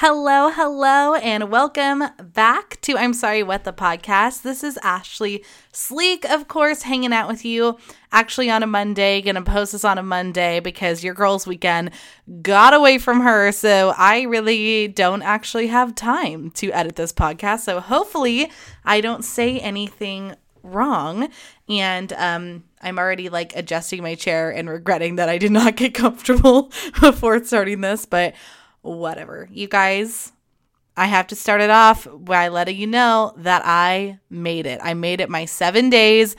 Hello, 0.00 0.48
hello, 0.48 1.16
and 1.16 1.50
welcome 1.50 2.04
back 2.22 2.80
to 2.82 2.96
I'm 2.96 3.12
Sorry 3.12 3.42
What 3.42 3.64
the 3.64 3.72
podcast. 3.72 4.42
This 4.42 4.62
is 4.62 4.78
Ashley 4.80 5.44
Sleek, 5.72 6.24
of 6.24 6.46
course, 6.46 6.82
hanging 6.82 7.12
out 7.12 7.26
with 7.26 7.44
you 7.44 7.78
actually 8.12 8.48
on 8.48 8.62
a 8.62 8.66
Monday. 8.68 9.20
Gonna 9.20 9.42
post 9.42 9.72
this 9.72 9.84
on 9.84 9.98
a 9.98 10.04
Monday 10.04 10.60
because 10.60 11.02
your 11.02 11.14
girl's 11.14 11.48
weekend 11.48 11.90
got 12.42 12.74
away 12.74 12.98
from 12.98 13.22
her. 13.22 13.50
So 13.50 13.92
I 13.98 14.20
really 14.22 14.86
don't 14.86 15.22
actually 15.22 15.66
have 15.66 15.96
time 15.96 16.52
to 16.52 16.70
edit 16.70 16.94
this 16.94 17.12
podcast. 17.12 17.62
So 17.62 17.80
hopefully 17.80 18.52
I 18.84 19.00
don't 19.00 19.24
say 19.24 19.58
anything 19.58 20.36
wrong. 20.62 21.28
And 21.68 22.12
um, 22.12 22.62
I'm 22.80 23.00
already 23.00 23.30
like 23.30 23.56
adjusting 23.56 24.04
my 24.04 24.14
chair 24.14 24.50
and 24.50 24.70
regretting 24.70 25.16
that 25.16 25.28
I 25.28 25.38
did 25.38 25.50
not 25.50 25.74
get 25.74 25.92
comfortable 25.94 26.70
before 27.00 27.42
starting 27.42 27.80
this. 27.80 28.06
But 28.06 28.34
whatever. 28.94 29.48
You 29.52 29.68
guys, 29.68 30.32
I 30.96 31.06
have 31.06 31.28
to 31.28 31.36
start 31.36 31.60
it 31.60 31.70
off 31.70 32.08
by 32.12 32.48
letting 32.48 32.76
you 32.76 32.86
know 32.86 33.32
that 33.36 33.62
I 33.64 34.18
made 34.30 34.66
it. 34.66 34.80
I 34.82 34.94
made 34.94 35.20
it 35.20 35.30
my 35.30 35.44
seven 35.44 35.90
days 35.90 36.34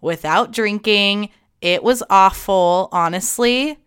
without 0.00 0.52
drinking. 0.52 1.30
It 1.60 1.82
was 1.82 2.02
awful, 2.10 2.88
honestly. 2.92 3.78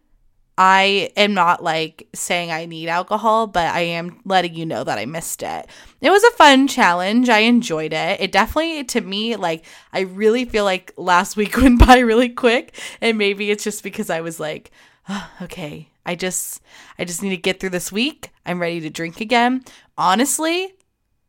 I 0.58 1.12
am 1.18 1.34
not 1.34 1.62
like 1.62 2.08
saying 2.14 2.50
I 2.50 2.66
need 2.66 2.88
alcohol, 2.88 3.46
but 3.46 3.74
I 3.76 3.82
am 3.82 4.22
letting 4.24 4.56
you 4.56 4.66
know 4.66 4.86
that 4.86 4.98
I 4.98 5.06
missed 5.06 5.44
it. 5.44 5.68
It 6.00 6.10
was 6.10 6.24
a 6.24 6.32
fun 6.32 6.68
challenge. 6.68 7.28
I 7.28 7.40
enjoyed 7.40 7.92
it. 7.92 8.22
It 8.22 8.32
definitely, 8.32 8.86
to 8.86 9.02
me, 9.02 9.36
like, 9.36 9.66
I 9.92 10.02
really 10.02 10.46
feel 10.46 10.64
like 10.64 10.94
last 10.96 11.36
week 11.36 11.58
went 11.62 11.86
by 11.86 12.00
really 12.00 12.30
quick. 12.30 12.80
And 13.02 13.18
maybe 13.18 13.52
it's 13.52 13.66
just 13.66 13.84
because 13.84 14.10
I 14.10 14.22
was 14.22 14.40
like, 14.40 14.72
oh, 15.10 15.30
okay, 15.42 15.90
I 16.06 16.16
just 16.16 16.62
I 17.00 17.06
just 17.06 17.24
need 17.24 17.32
to 17.32 17.38
get 17.38 17.60
through 17.60 17.72
this 17.72 17.92
week. 17.92 18.32
I'm 18.46 18.62
ready 18.62 18.80
to 18.82 18.90
drink 18.90 19.20
again. 19.20 19.64
Honestly, 19.98 20.74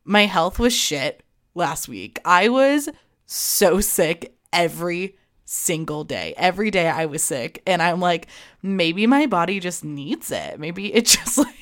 my 0.05 0.27
health 0.27 0.59
was 0.59 0.75
shit 0.75 1.23
last 1.55 1.88
week. 1.88 2.21
I 2.24 2.49
was 2.49 2.88
so 3.27 3.80
sick 3.80 4.37
every 4.52 5.16
single 5.45 6.04
day. 6.04 6.35
Every 6.37 6.71
day 6.71 6.88
I 6.88 7.07
was 7.07 7.23
sick 7.23 7.63
and 7.66 7.80
I'm 7.80 8.01
like 8.01 8.27
maybe 8.63 9.07
my 9.07 9.27
body 9.27 9.60
just 9.60 9.85
needs 9.85 10.30
it. 10.30 10.60
Maybe 10.60 10.93
it 10.93 11.07
just 11.07 11.38
like 11.38 11.54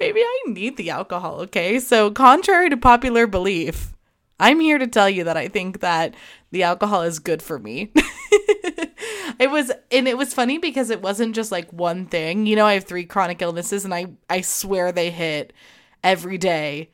maybe 0.00 0.20
I 0.20 0.42
need 0.46 0.76
the 0.76 0.90
alcohol, 0.90 1.40
okay? 1.42 1.78
So 1.78 2.10
contrary 2.10 2.70
to 2.70 2.76
popular 2.76 3.26
belief, 3.26 3.92
I'm 4.38 4.60
here 4.60 4.78
to 4.78 4.86
tell 4.86 5.08
you 5.08 5.24
that 5.24 5.36
I 5.36 5.48
think 5.48 5.80
that 5.80 6.14
the 6.50 6.62
alcohol 6.62 7.02
is 7.02 7.18
good 7.18 7.42
for 7.42 7.58
me. 7.58 7.92
it 9.38 9.50
was 9.50 9.70
and 9.90 10.08
it 10.08 10.16
was 10.16 10.34
funny 10.34 10.58
because 10.58 10.90
it 10.90 11.02
wasn't 11.02 11.34
just 11.34 11.52
like 11.52 11.72
one 11.72 12.06
thing. 12.06 12.46
You 12.46 12.56
know, 12.56 12.66
I 12.66 12.74
have 12.74 12.84
three 12.84 13.04
chronic 13.04 13.42
illnesses 13.42 13.84
and 13.84 13.94
I 13.94 14.06
I 14.28 14.40
swear 14.40 14.92
they 14.92 15.10
hit 15.10 15.52
every 16.02 16.38
day. 16.38 16.90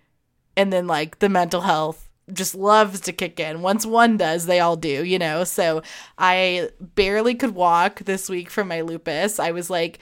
And 0.56 0.72
then 0.72 0.86
like 0.86 1.18
the 1.18 1.28
mental 1.28 1.62
health 1.62 2.08
just 2.32 2.54
loves 2.54 3.00
to 3.00 3.12
kick 3.12 3.40
in. 3.40 3.62
Once 3.62 3.84
one 3.84 4.16
does, 4.16 4.46
they 4.46 4.60
all 4.60 4.76
do, 4.76 5.04
you 5.04 5.18
know. 5.18 5.44
So 5.44 5.82
I 6.18 6.70
barely 6.80 7.34
could 7.34 7.54
walk 7.54 8.00
this 8.00 8.28
week 8.28 8.50
from 8.50 8.68
my 8.68 8.80
lupus. 8.80 9.38
I 9.38 9.50
was 9.50 9.70
like 9.70 9.98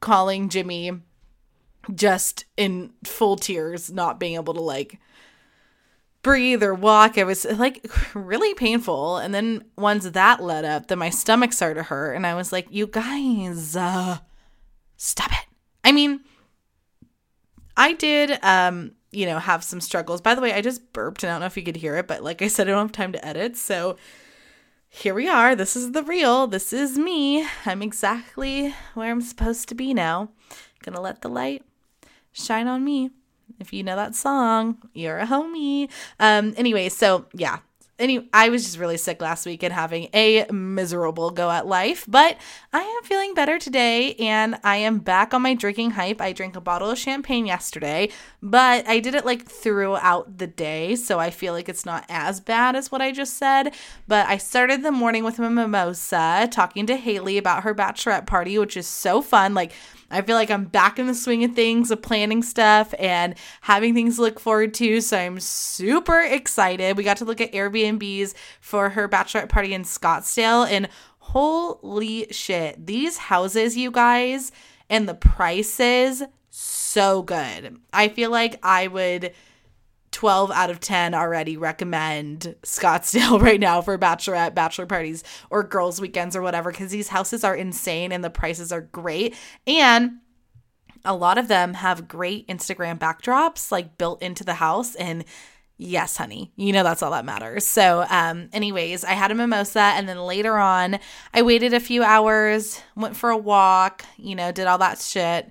calling 0.00 0.48
Jimmy 0.48 0.92
just 1.94 2.44
in 2.56 2.92
full 3.04 3.36
tears, 3.36 3.90
not 3.92 4.20
being 4.20 4.34
able 4.34 4.54
to 4.54 4.60
like 4.60 4.98
breathe 6.26 6.60
or 6.64 6.74
walk. 6.74 7.16
It 7.16 7.24
was 7.24 7.44
like 7.44 7.88
really 8.14 8.52
painful. 8.54 9.18
And 9.18 9.32
then 9.32 9.64
once 9.78 10.10
that 10.10 10.42
let 10.42 10.64
up, 10.64 10.88
then 10.88 10.98
my 10.98 11.08
stomach 11.08 11.52
started 11.52 11.76
to 11.76 11.82
hurt. 11.84 12.14
And 12.14 12.26
I 12.26 12.34
was 12.34 12.50
like, 12.50 12.66
you 12.68 12.88
guys, 12.88 13.76
uh, 13.76 14.18
stop 14.96 15.30
it. 15.30 15.46
I 15.84 15.92
mean, 15.92 16.20
I 17.76 17.92
did, 17.92 18.40
um, 18.42 18.96
you 19.12 19.24
know, 19.24 19.38
have 19.38 19.62
some 19.62 19.80
struggles. 19.80 20.20
By 20.20 20.34
the 20.34 20.40
way, 20.40 20.52
I 20.52 20.62
just 20.62 20.92
burped 20.92 21.22
and 21.22 21.30
I 21.30 21.34
don't 21.34 21.42
know 21.42 21.46
if 21.46 21.56
you 21.56 21.62
could 21.62 21.76
hear 21.76 21.96
it, 21.96 22.08
but 22.08 22.24
like 22.24 22.42
I 22.42 22.48
said, 22.48 22.66
I 22.66 22.72
don't 22.72 22.86
have 22.86 22.92
time 22.92 23.12
to 23.12 23.24
edit. 23.24 23.56
So 23.56 23.96
here 24.88 25.14
we 25.14 25.28
are. 25.28 25.54
This 25.54 25.76
is 25.76 25.92
the 25.92 26.02
real. 26.02 26.48
This 26.48 26.72
is 26.72 26.98
me. 26.98 27.46
I'm 27.64 27.82
exactly 27.82 28.74
where 28.94 29.12
I'm 29.12 29.22
supposed 29.22 29.68
to 29.68 29.76
be 29.76 29.94
now. 29.94 30.30
Gonna 30.82 31.00
let 31.00 31.22
the 31.22 31.28
light 31.28 31.62
shine 32.32 32.66
on 32.66 32.82
me. 32.82 33.10
If 33.58 33.72
you 33.72 33.82
know 33.82 33.96
that 33.96 34.14
song, 34.14 34.78
you're 34.92 35.18
a 35.18 35.26
homie. 35.26 35.90
Um, 36.20 36.54
anyway, 36.56 36.88
so 36.88 37.26
yeah. 37.32 37.58
Any, 37.98 38.28
I 38.30 38.50
was 38.50 38.62
just 38.62 38.78
really 38.78 38.98
sick 38.98 39.22
last 39.22 39.46
week 39.46 39.62
and 39.62 39.72
having 39.72 40.10
a 40.12 40.44
miserable 40.52 41.30
go 41.30 41.50
at 41.50 41.66
life, 41.66 42.04
but 42.06 42.36
I 42.70 42.82
am 42.82 43.08
feeling 43.08 43.32
better 43.32 43.58
today 43.58 44.12
and 44.16 44.58
I 44.62 44.76
am 44.76 44.98
back 44.98 45.32
on 45.32 45.40
my 45.40 45.54
drinking 45.54 45.92
hype. 45.92 46.20
I 46.20 46.34
drank 46.34 46.56
a 46.56 46.60
bottle 46.60 46.90
of 46.90 46.98
champagne 46.98 47.46
yesterday, 47.46 48.10
but 48.42 48.86
I 48.86 49.00
did 49.00 49.14
it 49.14 49.24
like 49.24 49.46
throughout 49.46 50.36
the 50.36 50.46
day, 50.46 50.94
so 50.96 51.18
I 51.18 51.30
feel 51.30 51.54
like 51.54 51.70
it's 51.70 51.86
not 51.86 52.04
as 52.10 52.38
bad 52.38 52.76
as 52.76 52.92
what 52.92 53.00
I 53.00 53.12
just 53.12 53.38
said. 53.38 53.74
But 54.06 54.26
I 54.26 54.36
started 54.36 54.82
the 54.82 54.92
morning 54.92 55.24
with 55.24 55.38
a 55.38 55.48
mimosa, 55.48 56.48
talking 56.50 56.84
to 56.88 56.96
Haley 56.96 57.38
about 57.38 57.62
her 57.62 57.74
bachelorette 57.74 58.26
party, 58.26 58.58
which 58.58 58.76
is 58.76 58.86
so 58.86 59.22
fun. 59.22 59.54
Like, 59.54 59.72
I 60.10 60.22
feel 60.22 60.36
like 60.36 60.50
I'm 60.50 60.64
back 60.64 60.98
in 60.98 61.06
the 61.06 61.14
swing 61.14 61.44
of 61.44 61.54
things 61.54 61.90
of 61.90 62.02
planning 62.02 62.42
stuff 62.42 62.94
and 62.98 63.34
having 63.62 63.94
things 63.94 64.16
to 64.16 64.22
look 64.22 64.38
forward 64.38 64.74
to. 64.74 65.00
So 65.00 65.18
I'm 65.18 65.40
super 65.40 66.20
excited. 66.20 66.96
We 66.96 67.04
got 67.04 67.16
to 67.18 67.24
look 67.24 67.40
at 67.40 67.52
Airbnbs 67.52 68.34
for 68.60 68.90
her 68.90 69.08
bachelorette 69.08 69.48
party 69.48 69.74
in 69.74 69.82
Scottsdale. 69.82 70.68
And 70.70 70.88
holy 71.18 72.28
shit, 72.30 72.86
these 72.86 73.16
houses, 73.16 73.76
you 73.76 73.90
guys, 73.90 74.52
and 74.88 75.08
the 75.08 75.14
prices, 75.14 76.22
so 76.50 77.22
good. 77.22 77.78
I 77.92 78.08
feel 78.08 78.30
like 78.30 78.58
I 78.62 78.86
would 78.86 79.32
12 80.16 80.50
out 80.50 80.70
of 80.70 80.80
10 80.80 81.12
already 81.12 81.58
recommend 81.58 82.56
Scottsdale 82.62 83.38
right 83.42 83.60
now 83.60 83.82
for 83.82 83.98
bachelorette, 83.98 84.54
bachelor 84.54 84.86
parties, 84.86 85.22
or 85.50 85.62
girls' 85.62 86.00
weekends 86.00 86.34
or 86.34 86.40
whatever, 86.40 86.70
because 86.70 86.90
these 86.90 87.08
houses 87.08 87.44
are 87.44 87.54
insane 87.54 88.12
and 88.12 88.24
the 88.24 88.30
prices 88.30 88.72
are 88.72 88.80
great. 88.80 89.36
And 89.66 90.20
a 91.04 91.14
lot 91.14 91.36
of 91.36 91.48
them 91.48 91.74
have 91.74 92.08
great 92.08 92.48
Instagram 92.48 92.98
backdrops 92.98 93.70
like 93.70 93.98
built 93.98 94.22
into 94.22 94.42
the 94.42 94.54
house. 94.54 94.94
And 94.94 95.22
yes, 95.76 96.16
honey, 96.16 96.50
you 96.56 96.72
know 96.72 96.82
that's 96.82 97.02
all 97.02 97.10
that 97.10 97.26
matters. 97.26 97.66
So, 97.66 98.06
um, 98.08 98.48
anyways, 98.54 99.04
I 99.04 99.12
had 99.12 99.30
a 99.30 99.34
mimosa 99.34 99.80
and 99.80 100.08
then 100.08 100.24
later 100.24 100.56
on, 100.56 100.98
I 101.34 101.42
waited 101.42 101.74
a 101.74 101.78
few 101.78 102.02
hours, 102.02 102.80
went 102.96 103.16
for 103.16 103.28
a 103.28 103.36
walk, 103.36 104.02
you 104.16 104.34
know, 104.34 104.50
did 104.50 104.66
all 104.66 104.78
that 104.78 104.98
shit 104.98 105.50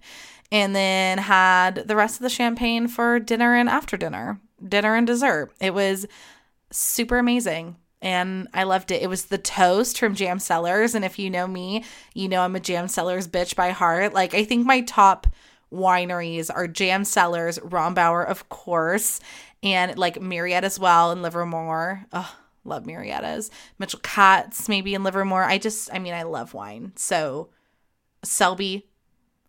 and 0.51 0.75
then 0.75 1.19
had 1.19 1.87
the 1.87 1.95
rest 1.95 2.15
of 2.15 2.23
the 2.23 2.29
champagne 2.29 2.87
for 2.87 3.19
dinner 3.19 3.53
and 3.53 3.69
after 3.69 3.95
dinner 3.95 4.41
dinner 4.67 4.95
and 4.95 5.07
dessert. 5.07 5.51
It 5.59 5.73
was 5.73 6.07
super 6.71 7.17
amazing 7.17 7.77
and 8.01 8.47
I 8.53 8.63
loved 8.63 8.91
it. 8.91 9.01
It 9.01 9.07
was 9.07 9.25
the 9.25 9.37
toast 9.37 9.97
from 9.97 10.15
Jam 10.15 10.37
Cellars. 10.39 10.93
And 10.93 11.03
if 11.03 11.17
you 11.17 11.29
know 11.29 11.47
me, 11.47 11.83
you 12.13 12.27
know 12.27 12.41
I'm 12.41 12.55
a 12.55 12.59
Jam 12.59 12.87
Cellars 12.87 13.27
bitch 13.27 13.55
by 13.55 13.71
heart. 13.71 14.13
Like, 14.13 14.33
I 14.33 14.43
think 14.43 14.65
my 14.65 14.81
top 14.81 15.27
wineries 15.73 16.51
are 16.53 16.67
Jam 16.67 17.03
Cellars, 17.03 17.57
Rombauer, 17.59 18.27
of 18.27 18.47
course, 18.49 19.19
and 19.63 19.97
like 19.97 20.19
Murrieta 20.19 20.63
as 20.63 20.79
well 20.79 21.11
and 21.11 21.21
Livermore. 21.21 22.05
Love 22.63 22.83
Murrieta's. 22.83 23.49
Mitchell 23.79 23.99
Katz, 24.03 24.69
maybe 24.69 24.93
in 24.93 25.03
Livermore. 25.03 25.43
I 25.43 25.57
just, 25.57 25.89
I 25.93 25.99
mean, 25.99 26.13
I 26.13 26.23
love 26.23 26.53
wine. 26.53 26.93
So, 26.95 27.49
Selby, 28.23 28.87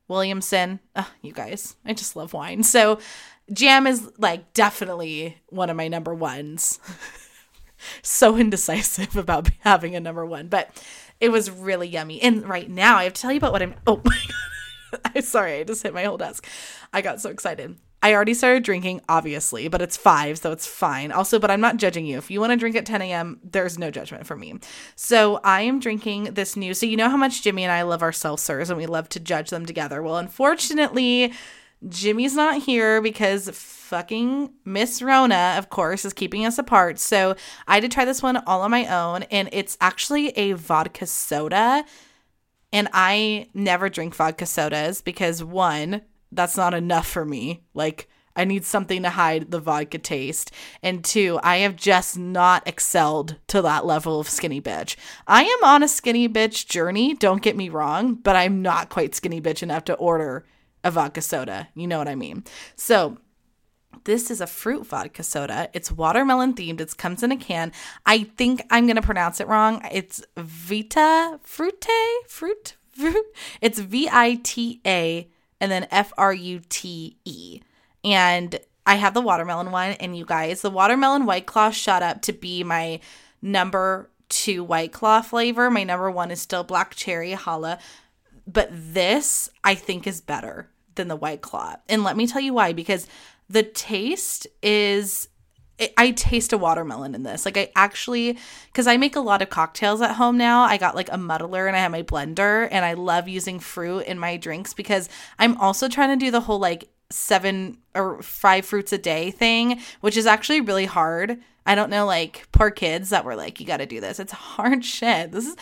Williamson. 0.09 0.81
Oh, 0.94 1.10
you 1.22 1.33
guys, 1.33 1.77
I 1.84 1.93
just 1.93 2.16
love 2.16 2.33
wine. 2.33 2.62
So, 2.62 2.98
Jam 3.53 3.87
is 3.87 4.11
like 4.19 4.53
definitely 4.53 5.39
one 5.49 5.71
of 5.71 5.77
my 5.77 5.89
number 5.89 6.15
ones. 6.15 6.81
so 8.03 8.37
indecisive 8.37 9.17
about 9.17 9.51
having 9.61 9.95
a 9.95 10.01
number 10.01 10.25
one, 10.27 10.49
but 10.49 10.71
it 11.21 11.31
was 11.31 11.51
really 11.51 11.89
yummy. 11.89 12.21
And 12.21 12.49
right 12.49 12.69
now, 12.69 12.97
I 12.97 13.05
have 13.05 13.15
to 13.15 13.23
tell 13.23 13.33
you 13.33 13.39
about 13.39 13.53
what 13.53 13.62
I'm. 13.62 13.75
Oh 13.87 14.01
my 14.05 14.19
god, 14.93 15.12
I'm 15.15 15.23
sorry, 15.23 15.61
I 15.61 15.65
just 15.65 15.83
hit 15.83 15.95
my 15.95 16.05
whole 16.05 16.17
desk. 16.17 16.47
I 16.93 17.03
got 17.03 17.21
so 17.21 17.31
excited. 17.31 17.77
I 18.03 18.15
already 18.15 18.34
started 18.34 18.63
drinking, 18.63 19.01
obviously, 19.09 19.69
but 19.69 19.83
it's 19.83 19.97
five, 19.97 20.39
so 20.39 20.53
it's 20.53 20.66
fine. 20.66 21.10
Also, 21.10 21.39
but 21.39 21.51
I'm 21.51 21.60
not 21.60 21.78
judging 21.78 22.07
you. 22.07 22.19
If 22.19 22.31
you 22.31 22.41
want 22.41 22.53
to 22.53 22.57
drink 22.57 22.77
at 22.77 22.87
10 22.87 23.03
a.m., 23.03 23.41
there's 23.42 23.78
no 23.78 23.91
judgment 23.91 24.27
for 24.27 24.37
me. 24.37 24.54
So 24.95 25.41
I 25.42 25.63
am 25.63 25.81
drinking 25.81 26.34
this 26.34 26.57
new. 26.57 26.72
So 26.75 26.87
you 26.87 26.97
know 26.97 27.10
how 27.10 27.16
much 27.16 27.42
Jimmy 27.42 27.65
and 27.65 27.72
I 27.72 27.83
love 27.83 28.03
our 28.03 28.13
seltzers 28.13 28.69
and 28.69 28.77
we 28.77 28.87
love 28.87 29.09
to 29.10 29.21
judge 29.21 29.51
them 29.51 29.66
together. 29.66 30.03
Well, 30.03 30.19
unfortunately, 30.19 31.33
Jimmy's 31.89 32.34
not 32.34 32.63
here 32.63 33.01
because 33.03 33.51
fucking 33.51 34.53
Miss 34.65 35.03
Rona, 35.03 35.55
of 35.59 35.69
course, 35.69 36.05
is 36.05 36.13
keeping 36.13 36.45
us 36.47 36.59
apart. 36.59 36.99
So 36.99 37.37
I 37.67 37.81
did 37.81 37.93
try 37.93 38.05
this 38.05 38.23
one 38.23 38.37
all 38.47 38.63
on 38.63 38.71
my 38.71 38.87
own, 38.87 39.25
and 39.25 39.49
it's 39.53 39.77
actually 39.81 40.31
a 40.31 40.53
vodka 40.53 41.07
soda. 41.07 41.84
And 42.73 42.89
I 42.93 43.49
never 43.55 43.89
drink 43.89 44.15
vodka 44.15 44.47
sodas 44.47 45.03
because 45.03 45.45
one, 45.45 46.03
that's 46.33 46.57
not 46.57 46.75
enough 46.75 47.07
for 47.07 47.25
me. 47.25 47.63
Like, 47.75 48.09
I 48.34 48.45
need 48.45 48.65
something 48.65 49.03
to 49.03 49.11
hide 49.11 49.51
the 49.51 49.61
vodka 49.61 49.99
taste. 49.99 50.51
And 50.83 51.03
two, 51.05 51.39
I 51.43 51.59
have 51.59 51.77
just 51.77 52.19
not 52.19 52.67
excelled 52.67 53.37
to 53.47 53.63
that 53.63 53.87
level 53.87 54.21
of 54.21 54.28
skinny 54.28 54.61
bitch. 54.61 54.97
I 55.27 55.45
am 55.45 55.65
on 55.65 55.83
a 55.83 55.89
skinny 55.89 56.28
bitch 56.28 56.67
journey, 56.67 57.15
don't 57.15 57.41
get 57.41 57.57
me 57.57 57.69
wrong, 57.69 58.15
but 58.15 58.37
I'm 58.37 58.61
not 58.61 58.91
quite 58.91 59.15
skinny 59.15 59.41
bitch 59.41 59.63
enough 59.63 59.84
to 59.84 59.95
order 59.95 60.45
a 60.86 60.91
vodka 60.91 61.21
soda. 61.21 61.68
You 61.74 61.86
know 61.86 61.98
what 61.98 62.09
I 62.09 62.15
mean? 62.15 62.44
So, 62.77 63.18
this 64.04 64.30
is 64.30 64.41
a 64.41 64.47
fruit 64.47 64.86
vodka 64.86 65.22
soda. 65.22 65.68
It's 65.72 65.91
watermelon 65.91 66.54
themed. 66.54 66.80
It 66.80 66.97
comes 66.97 67.22
in 67.22 67.33
a 67.33 67.36
can. 67.36 67.72
I 68.04 68.24
think 68.24 68.65
I'm 68.71 68.86
going 68.86 68.97
to 68.97 69.03
pronounce 69.03 69.41
it 69.41 69.48
wrong. 69.48 69.83
It's 69.91 70.22
Vita 70.36 71.41
Frute? 71.44 71.86
Fruit? 72.28 72.77
Fruit? 72.91 73.27
It's 73.60 73.78
V 73.78 74.09
I 74.10 74.41
T 74.42 74.80
A 74.86 75.28
and 75.60 75.72
then 75.72 75.88
F 75.91 76.12
R 76.16 76.33
U 76.33 76.60
T 76.68 77.16
E. 77.24 77.60
And 78.04 78.60
I 78.86 78.94
have 78.94 79.15
the 79.15 79.21
watermelon 79.21 79.72
one. 79.72 79.92
And 79.92 80.16
you 80.16 80.24
guys, 80.24 80.62
the 80.62 80.71
watermelon 80.71 81.27
White 81.27 81.47
Claw 81.47 81.71
shot 81.71 82.03
up 82.03 82.22
to 82.22 82.32
be 82.32 82.62
my 82.62 83.00
number 83.42 84.10
two 84.28 84.62
White 84.62 84.92
Claw 84.92 85.21
flavor. 85.22 85.71
My 85.71 85.82
number 85.82 86.10
one 86.10 86.30
is 86.30 86.41
still 86.41 86.65
Black 86.65 86.94
Cherry 86.94 87.32
Challah. 87.32 87.80
But 88.47 88.68
this, 88.71 89.50
I 89.65 89.74
think, 89.74 90.06
is 90.06 90.21
better 90.21 90.71
than 90.97 91.09
the 91.09 91.16
White 91.16 91.41
Claw. 91.41 91.77
And 91.89 92.04
let 92.04 92.16
me 92.16 92.27
tell 92.27 92.41
you 92.41 92.53
why 92.53 92.72
because 92.72 93.07
the 93.48 93.63
taste 93.63 94.47
is 94.63 95.28
I 95.98 96.13
taste 96.13 96.54
a 96.54 96.59
watermelon 96.59 97.15
in 97.15 97.22
this. 97.22 97.45
Like 97.45 97.59
I 97.59 97.71
actually 97.77 98.39
cuz 98.72 98.87
I 98.87 98.97
make 98.97 99.15
a 99.15 99.21
lot 99.21 99.43
of 99.43 99.51
cocktails 99.51 100.01
at 100.01 100.16
home 100.16 100.39
now. 100.39 100.63
I 100.63 100.78
got 100.78 100.95
like 100.95 101.13
a 101.13 101.19
muddler 101.19 101.66
and 101.66 101.77
I 101.77 101.81
have 101.81 101.93
my 101.93 102.03
blender 102.03 102.66
and 102.71 102.84
I 102.84 102.95
love 102.95 103.28
using 103.28 103.60
fruit 103.60 104.01
in 104.07 104.19
my 104.19 104.39
drinks 104.39 104.72
because 104.72 105.09
I'm 105.39 105.57
also 105.59 105.89
trying 105.89 106.19
to 106.19 106.25
do 106.25 106.31
the 106.31 106.41
whole 106.41 106.59
like 106.59 106.89
seven 107.10 107.78
or 107.94 108.22
five 108.22 108.66
fruits 108.66 108.92
a 108.92 108.98
day 108.98 109.30
thing, 109.30 109.80
which 110.00 110.16
is 110.16 110.26
actually 110.26 110.60
really 110.60 110.86
hard. 110.86 111.38
I 111.64 111.74
don't 111.74 111.91
know 111.91 112.06
like 112.06 112.47
poor 112.53 112.70
kids 112.70 113.10
that 113.10 113.24
were 113.24 113.36
like 113.36 113.60
you 113.60 113.66
got 113.66 113.78
to 113.78 113.86
do 113.86 114.00
this. 114.00 114.20
It's 114.20 114.32
hard 114.56 114.84
shit. 114.84 115.32
This 115.32 115.47
is 115.47 115.56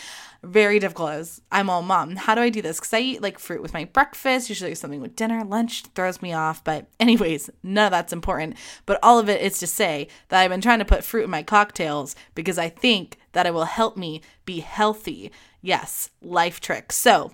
very 0.45 0.79
difficult 0.79 1.41
I'm 1.51 1.71
all 1.71 1.83
mom. 1.83 2.17
How 2.17 2.35
do 2.35 2.43
I 2.43 2.51
do 2.51 2.63
this? 2.63 2.79
Because 2.79 2.93
I 2.93 3.01
eat 3.01 3.23
like 3.23 3.39
fruit 3.39 3.63
with 3.63 3.75
my 3.75 3.85
breakfast, 3.85 4.49
usually 4.49 4.75
something 4.75 5.01
with 5.01 5.17
dinner, 5.17 5.45
lunch 5.45 5.85
throws 5.95 6.23
me 6.23 6.33
off. 6.33 6.63
But, 6.63 6.87
anyways, 7.01 7.51
none 7.63 7.87
of 7.87 7.91
that's 7.91 8.13
important. 8.13 8.57
But 8.87 8.99
all 9.03 9.19
of 9.19 9.29
it 9.29 9.41
is 9.41 9.59
to 9.59 9.67
say 9.67 10.09
that 10.29 10.41
I've 10.41 10.51
been 10.51 10.61
trying 10.61 10.79
to 10.81 10.85
put 10.85 11.05
fruit 11.05 11.25
in 11.25 11.31
my 11.31 11.43
cocktails 11.43 12.15
because 12.35 12.59
I 12.59 12.69
think 12.69 13.19
that 13.33 13.47
it 13.47 13.55
will 13.55 13.65
help 13.65 13.97
me 13.97 14.21
be 14.45 14.61
healthy. 14.61 15.33
Yes, 15.63 16.11
life 16.21 16.61
trick. 16.61 16.93
So, 16.93 17.33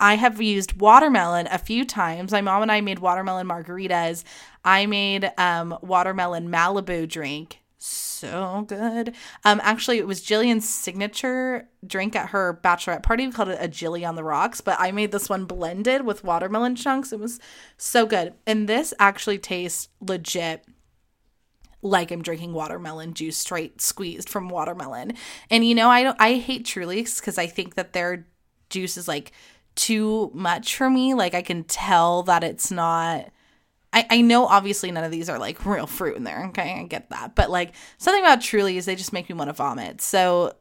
I 0.00 0.16
have 0.16 0.40
used 0.40 0.80
watermelon 0.80 1.46
a 1.50 1.58
few 1.58 1.84
times. 1.84 2.32
My 2.32 2.40
mom 2.40 2.62
and 2.62 2.72
I 2.72 2.80
made 2.80 2.98
watermelon 2.98 3.46
margaritas. 3.46 4.24
I 4.64 4.86
made 4.86 5.30
um, 5.38 5.78
watermelon 5.82 6.48
Malibu 6.48 7.08
drink 7.08 7.60
so 7.82 8.64
good. 8.68 9.14
Um, 9.44 9.60
actually, 9.62 9.98
it 9.98 10.06
was 10.06 10.20
Jillian's 10.20 10.68
signature 10.68 11.68
drink 11.86 12.14
at 12.14 12.30
her 12.30 12.60
bachelorette 12.62 13.02
party. 13.02 13.26
We 13.26 13.32
called 13.32 13.48
it 13.48 13.58
a 13.60 13.68
Jilly 13.68 14.04
on 14.04 14.16
the 14.16 14.24
rocks, 14.24 14.60
but 14.60 14.76
I 14.78 14.92
made 14.92 15.12
this 15.12 15.28
one 15.28 15.46
blended 15.46 16.04
with 16.04 16.24
watermelon 16.24 16.76
chunks. 16.76 17.12
It 17.12 17.18
was 17.18 17.40
so 17.78 18.04
good, 18.06 18.34
and 18.46 18.68
this 18.68 18.92
actually 18.98 19.38
tastes 19.38 19.88
legit 20.00 20.64
like 21.82 22.10
I'm 22.10 22.20
drinking 22.20 22.52
watermelon 22.52 23.14
juice 23.14 23.38
straight 23.38 23.80
squeezed 23.80 24.28
from 24.28 24.50
watermelon. 24.50 25.14
And 25.50 25.66
you 25.66 25.74
know, 25.74 25.88
I 25.88 26.02
don't 26.02 26.20
I 26.20 26.34
hate 26.34 26.66
Truly's 26.66 27.18
because 27.18 27.38
I 27.38 27.46
think 27.46 27.74
that 27.76 27.94
their 27.94 28.26
juice 28.68 28.98
is 28.98 29.08
like 29.08 29.32
too 29.80 30.30
much 30.34 30.76
for 30.76 30.90
me. 30.90 31.14
Like 31.14 31.34
I 31.34 31.42
can 31.42 31.64
tell 31.64 32.22
that 32.24 32.44
it's 32.44 32.70
not 32.70 33.30
I, 33.92 34.06
I 34.10 34.20
know 34.20 34.46
obviously 34.46 34.90
none 34.90 35.04
of 35.04 35.10
these 35.10 35.28
are 35.28 35.38
like 35.38 35.64
real 35.66 35.86
fruit 35.86 36.16
in 36.16 36.24
there. 36.24 36.46
Okay, 36.48 36.78
I 36.80 36.84
get 36.84 37.10
that. 37.10 37.34
But 37.34 37.50
like 37.50 37.72
something 37.98 38.22
about 38.22 38.40
Truly's, 38.40 38.86
they 38.86 38.94
just 38.94 39.12
make 39.12 39.28
me 39.28 39.34
want 39.34 39.48
to 39.48 39.54
vomit. 39.54 40.00
So 40.00 40.54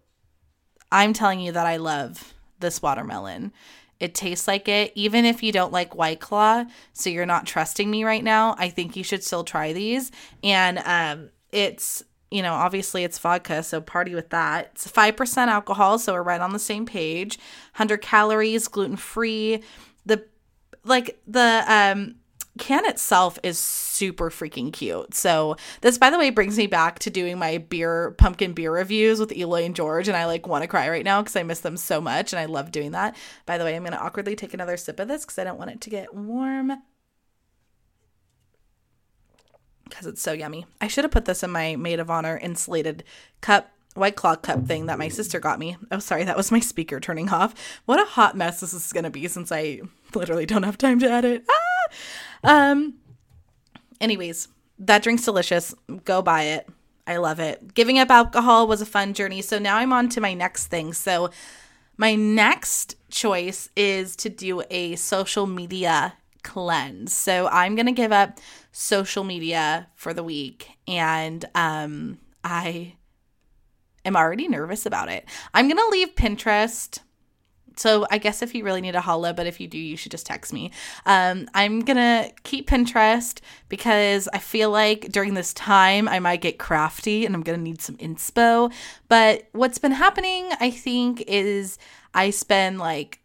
I'm 0.92 1.14
telling 1.14 1.40
you 1.40 1.52
that 1.52 1.68
I 1.68 1.78
love 1.78 2.34
this 2.60 2.82
watermelon. 2.82 3.52
It 4.00 4.16
tastes 4.16 4.48
like 4.48 4.68
it, 4.68 4.94
even 4.96 5.26
if 5.26 5.44
you 5.44 5.52
don't 5.52 5.74
like 5.74 5.96
White 5.96 6.22
Claw. 6.22 6.66
So 6.94 7.10
you're 7.10 7.26
not 7.26 7.46
trusting 7.46 7.92
me 7.92 8.04
right 8.04 8.24
now. 8.24 8.56
I 8.58 8.70
think 8.70 8.96
you 8.96 9.04
should 9.04 9.24
still 9.24 9.44
try 9.44 9.74
these. 9.74 10.12
And 10.42 10.80
um, 10.86 11.30
it's 11.52 12.04
you 12.32 12.42
know, 12.42 12.54
obviously 12.54 13.04
it's 13.04 13.18
vodka, 13.18 13.64
so 13.64 13.82
party 13.82 14.14
with 14.14 14.30
that. 14.30 14.70
It's 14.74 14.90
5% 14.90 15.48
alcohol, 15.48 15.98
so 15.98 16.14
we're 16.14 16.24
right 16.24 16.42
on 16.42 16.54
the 16.54 16.60
same 16.60 16.86
page. 16.86 17.38
100 17.74 18.02
calories, 18.02 18.68
gluten 18.68 18.98
free. 18.98 19.64
The 20.06 20.24
like 20.86 21.20
the 21.28 21.64
um 21.68 22.16
can 22.58 22.86
itself 22.86 23.40
is 23.42 23.58
super 23.58 24.30
freaking 24.30 24.72
cute. 24.72 25.14
So 25.14 25.56
this, 25.82 25.98
by 25.98 26.10
the 26.10 26.18
way, 26.18 26.30
brings 26.30 26.58
me 26.58 26.68
back 26.68 27.00
to 27.00 27.10
doing 27.10 27.40
my 27.40 27.58
beer 27.58 28.12
pumpkin 28.18 28.54
beer 28.54 28.72
reviews 28.72 29.20
with 29.20 29.32
Eloy 29.32 29.64
and 29.64 29.76
George, 29.76 30.08
and 30.08 30.18
I 30.18 30.26
like 30.26 30.48
want 30.48 30.64
to 30.64 30.68
cry 30.68 30.90
right 30.90 31.06
now 31.06 31.22
because 31.22 31.36
I 31.36 31.44
miss 31.44 31.62
them 31.62 31.78
so 31.78 32.00
much, 32.00 32.34
and 32.34 32.40
I 32.40 32.46
love 32.46 32.72
doing 32.72 32.92
that. 32.92 33.16
By 33.46 33.58
the 33.58 33.64
way, 33.64 33.76
I'm 33.76 33.84
gonna 33.84 33.98
awkwardly 33.98 34.36
take 34.36 34.54
another 34.54 34.78
sip 34.78 35.00
of 35.00 35.08
this 35.08 35.26
because 35.26 35.40
I 35.40 35.44
don't 35.46 35.58
want 35.58 35.72
it 35.72 35.82
to 35.82 35.90
get 35.90 36.14
warm. 36.14 36.74
Because 39.90 40.06
it's 40.06 40.22
so 40.22 40.32
yummy. 40.32 40.66
I 40.80 40.88
should 40.88 41.04
have 41.04 41.12
put 41.12 41.26
this 41.26 41.44
in 41.44 41.52
my 41.52 41.76
maid 41.76 42.00
of 42.00 42.10
honor 42.10 42.38
insulated 42.38 43.04
cup 43.42 43.72
white 43.96 44.16
claw 44.16 44.36
cup 44.36 44.66
thing 44.66 44.86
that 44.86 45.00
my 45.00 45.10
sister 45.10 45.40
got 45.40 45.60
me. 45.60 45.76
Oh, 45.92 46.00
sorry, 46.00 46.24
that 46.24 46.38
was 46.38 46.52
my 46.52 46.60
speaker 46.60 47.00
turning 47.00 47.30
off. 47.30 47.54
What 47.86 48.00
a 48.00 48.06
hot 48.06 48.38
mess 48.38 48.60
this 48.60 48.74
is 48.74 48.94
going 48.94 49.04
to 49.04 49.10
be 49.10 49.28
since 49.28 49.52
I 49.52 49.82
literally 50.14 50.46
don't 50.46 50.64
have 50.64 50.78
time 50.78 51.00
to 51.00 51.12
edit. 51.12 51.46
Ah! 51.50 52.72
Um 52.72 52.96
anyways, 54.00 54.48
that 54.80 55.04
drink's 55.04 55.26
delicious. 55.26 55.74
Go 56.06 56.22
buy 56.22 56.44
it. 56.44 56.70
I 57.06 57.18
love 57.18 57.40
it. 57.40 57.74
Giving 57.74 57.98
up 57.98 58.12
alcohol 58.12 58.68
was 58.68 58.82
a 58.82 58.86
fun 58.86 59.14
journey. 59.14 59.42
So 59.42 59.58
now 59.58 59.78
I'm 59.78 59.92
on 59.92 60.10
to 60.10 60.22
my 60.22 60.34
next 60.34 60.68
thing. 60.68 60.94
So 60.94 61.32
my 61.98 62.16
next 62.16 62.96
choice 63.10 63.70
is 63.76 64.16
to 64.18 64.30
do 64.30 64.62
a 64.70 64.96
social 64.96 65.48
media 65.48 66.14
cleanse. 66.44 67.14
So 67.14 67.48
I'm 67.48 67.76
going 67.76 67.88
to 67.88 67.92
give 67.92 68.12
up 68.12 68.40
social 68.72 69.24
media 69.24 69.88
for 69.96 70.14
the 70.14 70.24
week 70.24 70.70
and 70.88 71.46
um 71.56 72.20
I 72.44 72.96
am 74.06 74.16
already 74.16 74.48
nervous 74.48 74.86
about 74.86 75.10
it. 75.10 75.26
I'm 75.54 75.68
going 75.68 75.78
to 75.78 75.90
leave 75.90 76.16
Pinterest 76.16 77.00
so 77.80 78.06
I 78.12 78.18
guess 78.18 78.42
if 78.42 78.54
you 78.54 78.66
really 78.66 78.82
need 78.82 78.96
a 78.96 79.02
holla, 79.02 79.34
but 79.34 79.48
if 79.48 79.62
you 79.62 79.68
do, 79.68 79.78
you 79.78 79.96
should 79.96 80.12
just 80.12 80.26
text 80.26 80.52
me. 80.52 80.72
Um, 81.06 81.48
I'm 81.54 81.80
gonna 81.80 82.30
keep 82.44 82.70
Pinterest 82.70 83.40
because 83.70 84.28
I 84.34 84.40
feel 84.40 84.70
like 84.70 85.14
during 85.14 85.34
this 85.34 85.54
time 85.54 86.10
I 86.10 86.20
might 86.20 86.42
get 86.42 86.60
crafty 86.60 87.26
and 87.26 87.34
I'm 87.34 87.42
gonna 87.42 87.58
need 87.58 87.82
some 87.82 87.96
inspo. 87.96 88.72
But 89.08 89.48
what's 89.54 89.78
been 89.78 89.94
happening, 89.94 90.50
I 90.60 90.72
think, 90.72 91.24
is 91.26 91.78
I 92.14 92.32
spend 92.32 92.80
like 92.80 93.22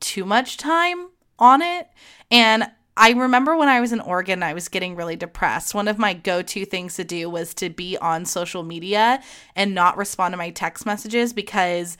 too 0.00 0.24
much 0.24 0.56
time 0.56 1.10
on 1.38 1.62
it. 1.62 1.86
And 2.28 2.68
I 2.96 3.12
remember 3.12 3.56
when 3.56 3.68
I 3.68 3.80
was 3.80 3.92
in 3.92 4.00
Oregon, 4.00 4.42
I 4.42 4.52
was 4.52 4.68
getting 4.68 4.96
really 4.96 5.16
depressed. 5.16 5.74
One 5.74 5.88
of 5.88 5.98
my 5.98 6.12
go 6.12 6.42
to 6.42 6.64
things 6.64 6.96
to 6.96 7.04
do 7.04 7.30
was 7.30 7.54
to 7.54 7.70
be 7.70 7.96
on 7.96 8.26
social 8.26 8.62
media 8.62 9.22
and 9.56 9.74
not 9.74 9.96
respond 9.96 10.32
to 10.32 10.36
my 10.36 10.50
text 10.50 10.84
messages 10.84 11.32
because 11.32 11.96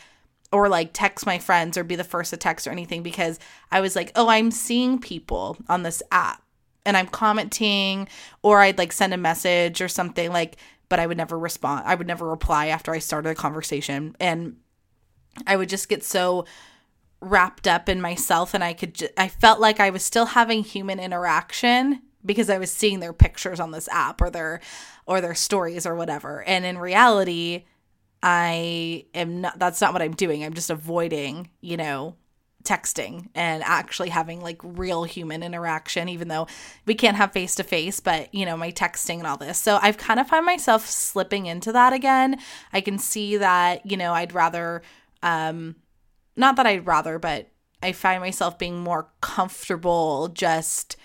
or 0.53 0.69
like 0.69 0.91
text 0.93 1.25
my 1.25 1.39
friends 1.39 1.79
or 1.79 1.85
be 1.85 1.97
the 1.97 2.05
first 2.05 2.31
to 2.31 2.37
text 2.37 2.67
or 2.67 2.71
anything 2.71 3.03
because 3.03 3.39
I 3.71 3.81
was 3.81 3.97
like, 3.97 4.13
oh, 4.17 4.29
I'm 4.29 4.51
seeing 4.51 4.99
people 4.99 5.57
on 5.67 5.83
this 5.83 6.03
app 6.13 6.43
and 6.85 6.95
I'm 6.95 7.07
commenting 7.07 8.07
or 8.43 8.61
I'd 8.61 8.77
like 8.77 8.93
send 8.93 9.15
a 9.15 9.19
message 9.19 9.81
or 9.81 9.89
something 9.89 10.31
like, 10.31 10.57
but 10.91 11.01
I 11.01 11.07
would 11.07 11.17
never 11.17 11.39
respond. 11.39 11.85
I 11.87 11.95
would 11.95 12.07
never 12.07 12.29
reply 12.29 12.67
after 12.67 12.93
I 12.93 12.99
started 12.99 13.31
a 13.31 13.35
conversation. 13.35 14.15
And 14.21 14.57
I 15.47 15.57
would 15.57 15.71
just 15.71 15.89
get 15.89 16.05
so 16.05 16.45
wrapped 17.23 17.69
up 17.69 17.89
in 17.89 18.01
myself 18.01 18.53
and 18.53 18.63
I 18.65 18.75
could, 18.75 19.11
I 19.17 19.29
felt 19.29 19.61
like 19.61 19.81
I 19.81 19.91
was 19.91 20.05
still 20.05 20.27
having 20.27 20.65
human 20.65 20.99
interaction 20.99 22.03
because 22.25 22.51
I 22.51 22.59
was 22.59 22.73
seeing 22.73 23.01
their 23.01 23.13
pictures 23.13 23.61
on 23.61 23.71
this 23.71 23.89
app 23.89 24.21
or 24.21 24.29
their, 24.29 24.61
or 25.07 25.21
their 25.21 25.35
stories 25.35 25.87
or 25.87 25.95
whatever. 25.95 26.43
And 26.43 26.65
in 26.65 26.79
reality, 26.79 27.65
I 28.23 29.07
am 29.15 29.41
not, 29.41 29.59
that's 29.59 29.81
not 29.81 29.93
what 29.93 30.03
I'm 30.03 30.15
doing. 30.15 30.45
I'm 30.45 30.55
just 30.55 30.71
avoiding, 30.71 31.51
you 31.61 31.77
know, 31.77 32.17
texting 32.65 33.29
and 33.35 33.63
actually 33.65 34.09
having 34.09 34.41
like 34.41 34.61
real 34.63 35.05
human 35.05 35.43
interaction, 35.43 36.09
even 36.09 36.29
though 36.29 36.47
we 36.87 36.95
can't 36.95 37.17
have 37.17 37.33
face 37.33 37.55
to 37.57 37.65
face, 37.65 38.01
but 38.01 38.33
you 38.35 38.47
know, 38.47 38.57
my 38.57 38.71
texting 38.71 39.19
and 39.19 39.27
all 39.27 39.37
this. 39.37 39.59
So 39.59 39.79
I've 39.81 39.97
kind 39.97 40.21
of 40.21 40.29
find 40.29 40.47
myself 40.47 40.87
slipping 40.89 41.47
into 41.47 41.73
that 41.73 41.93
again. 41.93 42.39
I 42.73 42.81
can 42.81 42.99
see 42.99 43.37
that, 43.37 43.87
you 43.87 43.97
know, 43.97 44.13
I'd 44.13 44.33
rather, 44.33 44.83
um, 45.23 45.77
not 46.37 46.57
that 46.57 46.67
I'd 46.67 46.87
rather, 46.87 47.19
but 47.19 47.49
I 47.83 47.93
find 47.93 48.21
myself 48.21 48.59
being 48.59 48.81
more 48.81 49.09
comfortable 49.21 50.29
just 50.29 50.97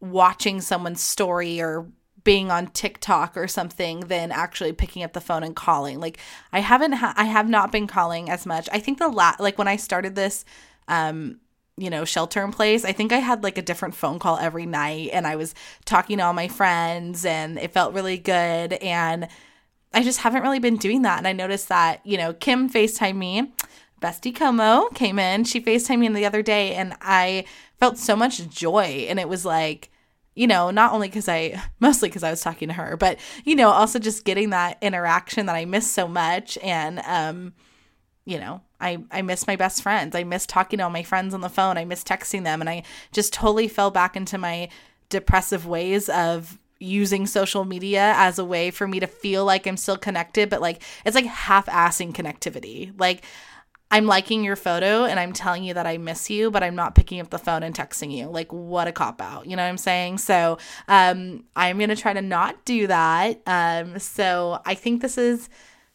watching 0.00 0.60
someone's 0.60 1.00
story 1.00 1.60
or 1.60 1.86
being 2.24 2.50
on 2.50 2.66
TikTok 2.68 3.36
or 3.36 3.48
something 3.48 4.00
than 4.00 4.32
actually 4.32 4.72
picking 4.72 5.02
up 5.02 5.12
the 5.12 5.20
phone 5.20 5.42
and 5.42 5.56
calling. 5.56 6.00
Like 6.00 6.18
I 6.52 6.60
haven't 6.60 6.92
ha- 6.92 7.14
I 7.16 7.24
have 7.24 7.48
not 7.48 7.72
been 7.72 7.86
calling 7.86 8.28
as 8.28 8.44
much. 8.44 8.68
I 8.72 8.78
think 8.78 8.98
the 8.98 9.08
la- 9.08 9.36
like 9.38 9.56
when 9.56 9.68
I 9.68 9.76
started 9.76 10.14
this 10.14 10.44
um 10.88 11.40
you 11.76 11.88
know, 11.88 12.04
shelter 12.04 12.44
in 12.44 12.52
place, 12.52 12.84
I 12.84 12.92
think 12.92 13.10
I 13.10 13.18
had 13.18 13.42
like 13.42 13.56
a 13.56 13.62
different 13.62 13.94
phone 13.94 14.18
call 14.18 14.36
every 14.36 14.66
night 14.66 15.10
and 15.14 15.26
I 15.26 15.36
was 15.36 15.54
talking 15.86 16.18
to 16.18 16.24
all 16.24 16.34
my 16.34 16.46
friends 16.46 17.24
and 17.24 17.58
it 17.58 17.72
felt 17.72 17.94
really 17.94 18.18
good 18.18 18.74
and 18.74 19.26
I 19.94 20.02
just 20.02 20.20
haven't 20.20 20.42
really 20.42 20.58
been 20.58 20.76
doing 20.76 21.02
that 21.02 21.16
and 21.16 21.26
I 21.26 21.32
noticed 21.32 21.70
that, 21.70 22.04
you 22.04 22.18
know, 22.18 22.34
Kim 22.34 22.68
FaceTime 22.68 23.16
me 23.16 23.54
bestie 24.00 24.34
Como 24.34 24.88
came 24.88 25.18
in. 25.18 25.44
She 25.44 25.60
FaceTimed 25.60 26.00
me 26.00 26.08
the 26.08 26.26
other 26.26 26.42
day 26.42 26.74
and 26.74 26.94
I 27.00 27.44
felt 27.78 27.98
so 27.98 28.16
much 28.16 28.48
joy. 28.48 29.06
And 29.08 29.18
it 29.18 29.28
was 29.28 29.44
like, 29.44 29.90
you 30.34 30.46
know, 30.46 30.70
not 30.70 30.92
only 30.92 31.08
because 31.08 31.28
I, 31.28 31.60
mostly 31.80 32.08
because 32.08 32.22
I 32.22 32.30
was 32.30 32.40
talking 32.40 32.68
to 32.68 32.74
her, 32.74 32.96
but, 32.96 33.18
you 33.44 33.56
know, 33.56 33.70
also 33.70 33.98
just 33.98 34.24
getting 34.24 34.50
that 34.50 34.78
interaction 34.80 35.46
that 35.46 35.56
I 35.56 35.64
miss 35.64 35.90
so 35.90 36.08
much. 36.08 36.58
And, 36.62 37.00
um, 37.00 37.52
you 38.24 38.38
know, 38.38 38.62
I, 38.80 38.98
I 39.10 39.22
miss 39.22 39.46
my 39.46 39.56
best 39.56 39.82
friends. 39.82 40.14
I 40.14 40.24
miss 40.24 40.46
talking 40.46 40.78
to 40.78 40.84
all 40.84 40.90
my 40.90 41.02
friends 41.02 41.34
on 41.34 41.40
the 41.40 41.48
phone. 41.48 41.76
I 41.76 41.84
miss 41.84 42.04
texting 42.04 42.44
them. 42.44 42.60
And 42.60 42.70
I 42.70 42.82
just 43.12 43.32
totally 43.32 43.68
fell 43.68 43.90
back 43.90 44.16
into 44.16 44.38
my 44.38 44.68
depressive 45.08 45.66
ways 45.66 46.08
of 46.08 46.58
using 46.78 47.26
social 47.26 47.64
media 47.64 48.14
as 48.16 48.38
a 48.38 48.44
way 48.44 48.70
for 48.70 48.88
me 48.88 49.00
to 49.00 49.06
feel 49.06 49.44
like 49.44 49.66
I'm 49.66 49.76
still 49.76 49.98
connected, 49.98 50.48
but 50.48 50.62
like 50.62 50.82
it's 51.04 51.14
like 51.14 51.26
half 51.26 51.66
assing 51.66 52.12
connectivity. 52.12 52.98
Like 52.98 53.24
I'm 53.90 54.06
liking 54.06 54.44
your 54.44 54.56
photo 54.56 55.04
and 55.04 55.18
I'm 55.18 55.32
telling 55.32 55.64
you 55.64 55.74
that 55.74 55.86
I 55.86 55.98
miss 55.98 56.30
you, 56.30 56.50
but 56.50 56.62
I'm 56.62 56.76
not 56.76 56.94
picking 56.94 57.20
up 57.20 57.30
the 57.30 57.38
phone 57.38 57.62
and 57.62 57.74
texting 57.74 58.16
you. 58.16 58.26
Like, 58.26 58.52
what 58.52 58.86
a 58.86 58.92
cop 58.92 59.20
out. 59.20 59.46
You 59.46 59.56
know 59.56 59.62
what 59.64 59.68
I'm 59.68 59.78
saying? 59.78 60.18
So, 60.18 60.58
um, 60.86 61.44
I'm 61.56 61.78
going 61.78 61.90
to 61.90 61.96
try 61.96 62.12
to 62.12 62.22
not 62.22 62.64
do 62.64 62.86
that. 62.86 63.40
Um, 63.46 63.98
so 63.98 64.60
I 64.64 64.74
think 64.74 65.02
this 65.02 65.18
is 65.18 65.48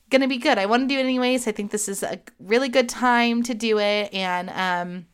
going 0.10 0.22
to 0.22 0.28
be 0.28 0.38
good. 0.38 0.58
I 0.58 0.66
want 0.66 0.84
to 0.84 0.94
do 0.94 1.00
it 1.00 1.04
anyways. 1.04 1.48
I 1.48 1.54
think 1.54 1.72
this 1.72 1.88
is 1.88 2.04
a 2.04 2.20
really 2.40 2.70
good 2.70 2.90
time 2.90 3.44
to 3.44 3.54
do 3.54 3.80
it. 3.80 4.14
And, 4.14 4.50
um, 4.50 5.06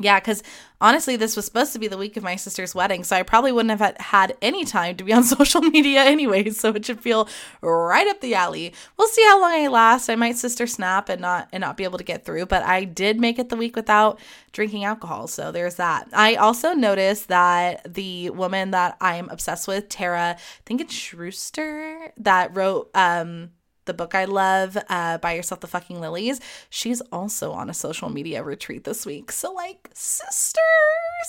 yeah, 0.00 0.18
because 0.18 0.42
honestly, 0.80 1.14
this 1.14 1.36
was 1.36 1.44
supposed 1.44 1.72
to 1.72 1.78
be 1.78 1.86
the 1.86 1.96
week 1.96 2.16
of 2.16 2.24
my 2.24 2.34
sister's 2.34 2.74
wedding, 2.74 3.04
so 3.04 3.14
I 3.14 3.22
probably 3.22 3.52
wouldn't 3.52 3.78
have 3.78 3.96
had 3.98 4.36
any 4.42 4.64
time 4.64 4.96
to 4.96 5.04
be 5.04 5.12
on 5.14 5.22
social 5.22 5.60
media 5.60 6.02
anyway. 6.02 6.50
So 6.50 6.70
it 6.70 6.84
should 6.84 7.00
feel 7.00 7.28
right 7.62 8.06
up 8.08 8.20
the 8.20 8.34
alley. 8.34 8.74
We'll 8.96 9.08
see 9.08 9.22
how 9.22 9.40
long 9.40 9.52
I 9.52 9.68
last. 9.68 10.08
I 10.08 10.16
might 10.16 10.36
sister 10.36 10.66
snap 10.66 11.08
and 11.08 11.20
not 11.20 11.48
and 11.52 11.60
not 11.60 11.76
be 11.76 11.84
able 11.84 11.98
to 11.98 12.04
get 12.04 12.24
through, 12.24 12.46
but 12.46 12.64
I 12.64 12.84
did 12.84 13.20
make 13.20 13.38
it 13.38 13.50
the 13.50 13.56
week 13.56 13.76
without 13.76 14.18
drinking 14.50 14.84
alcohol, 14.84 15.28
so 15.28 15.52
there's 15.52 15.76
that. 15.76 16.08
I 16.12 16.34
also 16.34 16.72
noticed 16.72 17.28
that 17.28 17.94
the 17.94 18.30
woman 18.30 18.72
that 18.72 18.96
I'm 19.00 19.28
obsessed 19.30 19.68
with, 19.68 19.88
Tara, 19.88 20.36
I 20.38 20.62
think 20.66 20.80
it's 20.80 20.94
Schuster, 20.94 22.12
that 22.16 22.54
wrote 22.56 22.90
um 22.94 23.50
the 23.84 23.94
book 23.94 24.14
I 24.14 24.24
love, 24.24 24.76
uh, 24.88 25.18
Buy 25.18 25.34
Yourself 25.34 25.60
the 25.60 25.66
Fucking 25.66 26.00
Lilies, 26.00 26.40
she's 26.70 27.00
also 27.12 27.52
on 27.52 27.70
a 27.70 27.74
social 27.74 28.08
media 28.08 28.42
retreat 28.42 28.84
this 28.84 29.04
week. 29.06 29.32
So, 29.32 29.52
like, 29.52 29.90
sisters, 29.92 30.62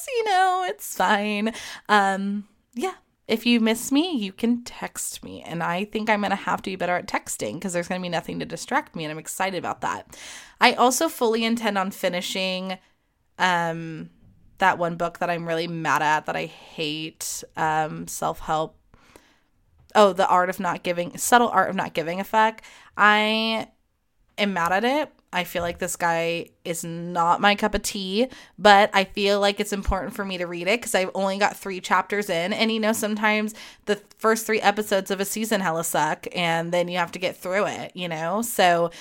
you 0.07 0.25
know, 0.25 0.65
it's 0.67 0.95
fine. 0.95 1.53
Um, 1.89 2.47
yeah. 2.73 2.93
If 3.27 3.45
you 3.45 3.59
miss 3.59 3.91
me, 3.91 4.15
you 4.15 4.31
can 4.31 4.63
text 4.63 5.23
me. 5.23 5.41
And 5.41 5.63
I 5.63 5.85
think 5.85 6.09
I'm 6.09 6.21
going 6.21 6.29
to 6.29 6.35
have 6.35 6.61
to 6.61 6.69
be 6.69 6.75
better 6.75 6.95
at 6.95 7.07
texting 7.07 7.55
because 7.55 7.73
there's 7.73 7.87
going 7.87 7.99
to 7.99 8.05
be 8.05 8.09
nothing 8.09 8.37
to 8.39 8.45
distract 8.45 8.95
me. 8.95 9.03
And 9.03 9.11
I'm 9.11 9.17
excited 9.17 9.57
about 9.57 9.81
that. 9.81 10.15
I 10.61 10.73
also 10.73 11.09
fully 11.09 11.43
intend 11.43 11.77
on 11.77 11.89
finishing 11.89 12.77
um, 13.39 14.11
that 14.59 14.77
one 14.77 14.95
book 14.95 15.19
that 15.19 15.29
I'm 15.29 15.47
really 15.47 15.67
mad 15.67 16.03
at, 16.03 16.27
that 16.27 16.35
I 16.35 16.45
hate 16.45 17.43
um, 17.57 18.07
self 18.07 18.39
help 18.41 18.77
oh, 19.95 20.13
the 20.13 20.27
art 20.27 20.49
of 20.49 20.59
not 20.59 20.83
giving, 20.83 21.17
subtle 21.17 21.49
art 21.49 21.69
of 21.69 21.75
not 21.75 21.93
giving 21.93 22.19
a 22.19 22.23
fuck. 22.23 22.61
I 22.97 23.67
am 24.37 24.53
mad 24.53 24.71
at 24.71 24.83
it. 24.83 25.11
I 25.33 25.43
feel 25.43 25.63
like 25.63 25.79
this 25.79 25.97
guy 25.97 26.47
is 26.63 26.85
not 26.85 27.41
my 27.41 27.55
cup 27.55 27.75
of 27.75 27.81
tea, 27.81 28.29
but 28.57 28.89
I 28.93 29.03
feel 29.03 29.41
like 29.41 29.59
it's 29.59 29.73
important 29.73 30.15
for 30.15 30.23
me 30.23 30.37
to 30.37 30.45
read 30.47 30.67
it 30.67 30.79
because 30.79 30.95
I've 30.95 31.11
only 31.13 31.37
got 31.37 31.57
three 31.57 31.81
chapters 31.81 32.29
in. 32.29 32.53
And 32.53 32.71
you 32.71 32.79
know, 32.79 32.93
sometimes 32.93 33.53
the 33.85 34.01
first 34.17 34.45
three 34.45 34.61
episodes 34.61 35.11
of 35.11 35.19
a 35.19 35.25
season 35.25 35.59
hella 35.59 35.83
suck, 35.83 36.25
and 36.33 36.71
then 36.71 36.87
you 36.87 36.97
have 36.99 37.11
to 37.11 37.19
get 37.19 37.35
through 37.35 37.65
it, 37.65 37.91
you 37.95 38.07
know? 38.07 38.41
So 38.43 38.91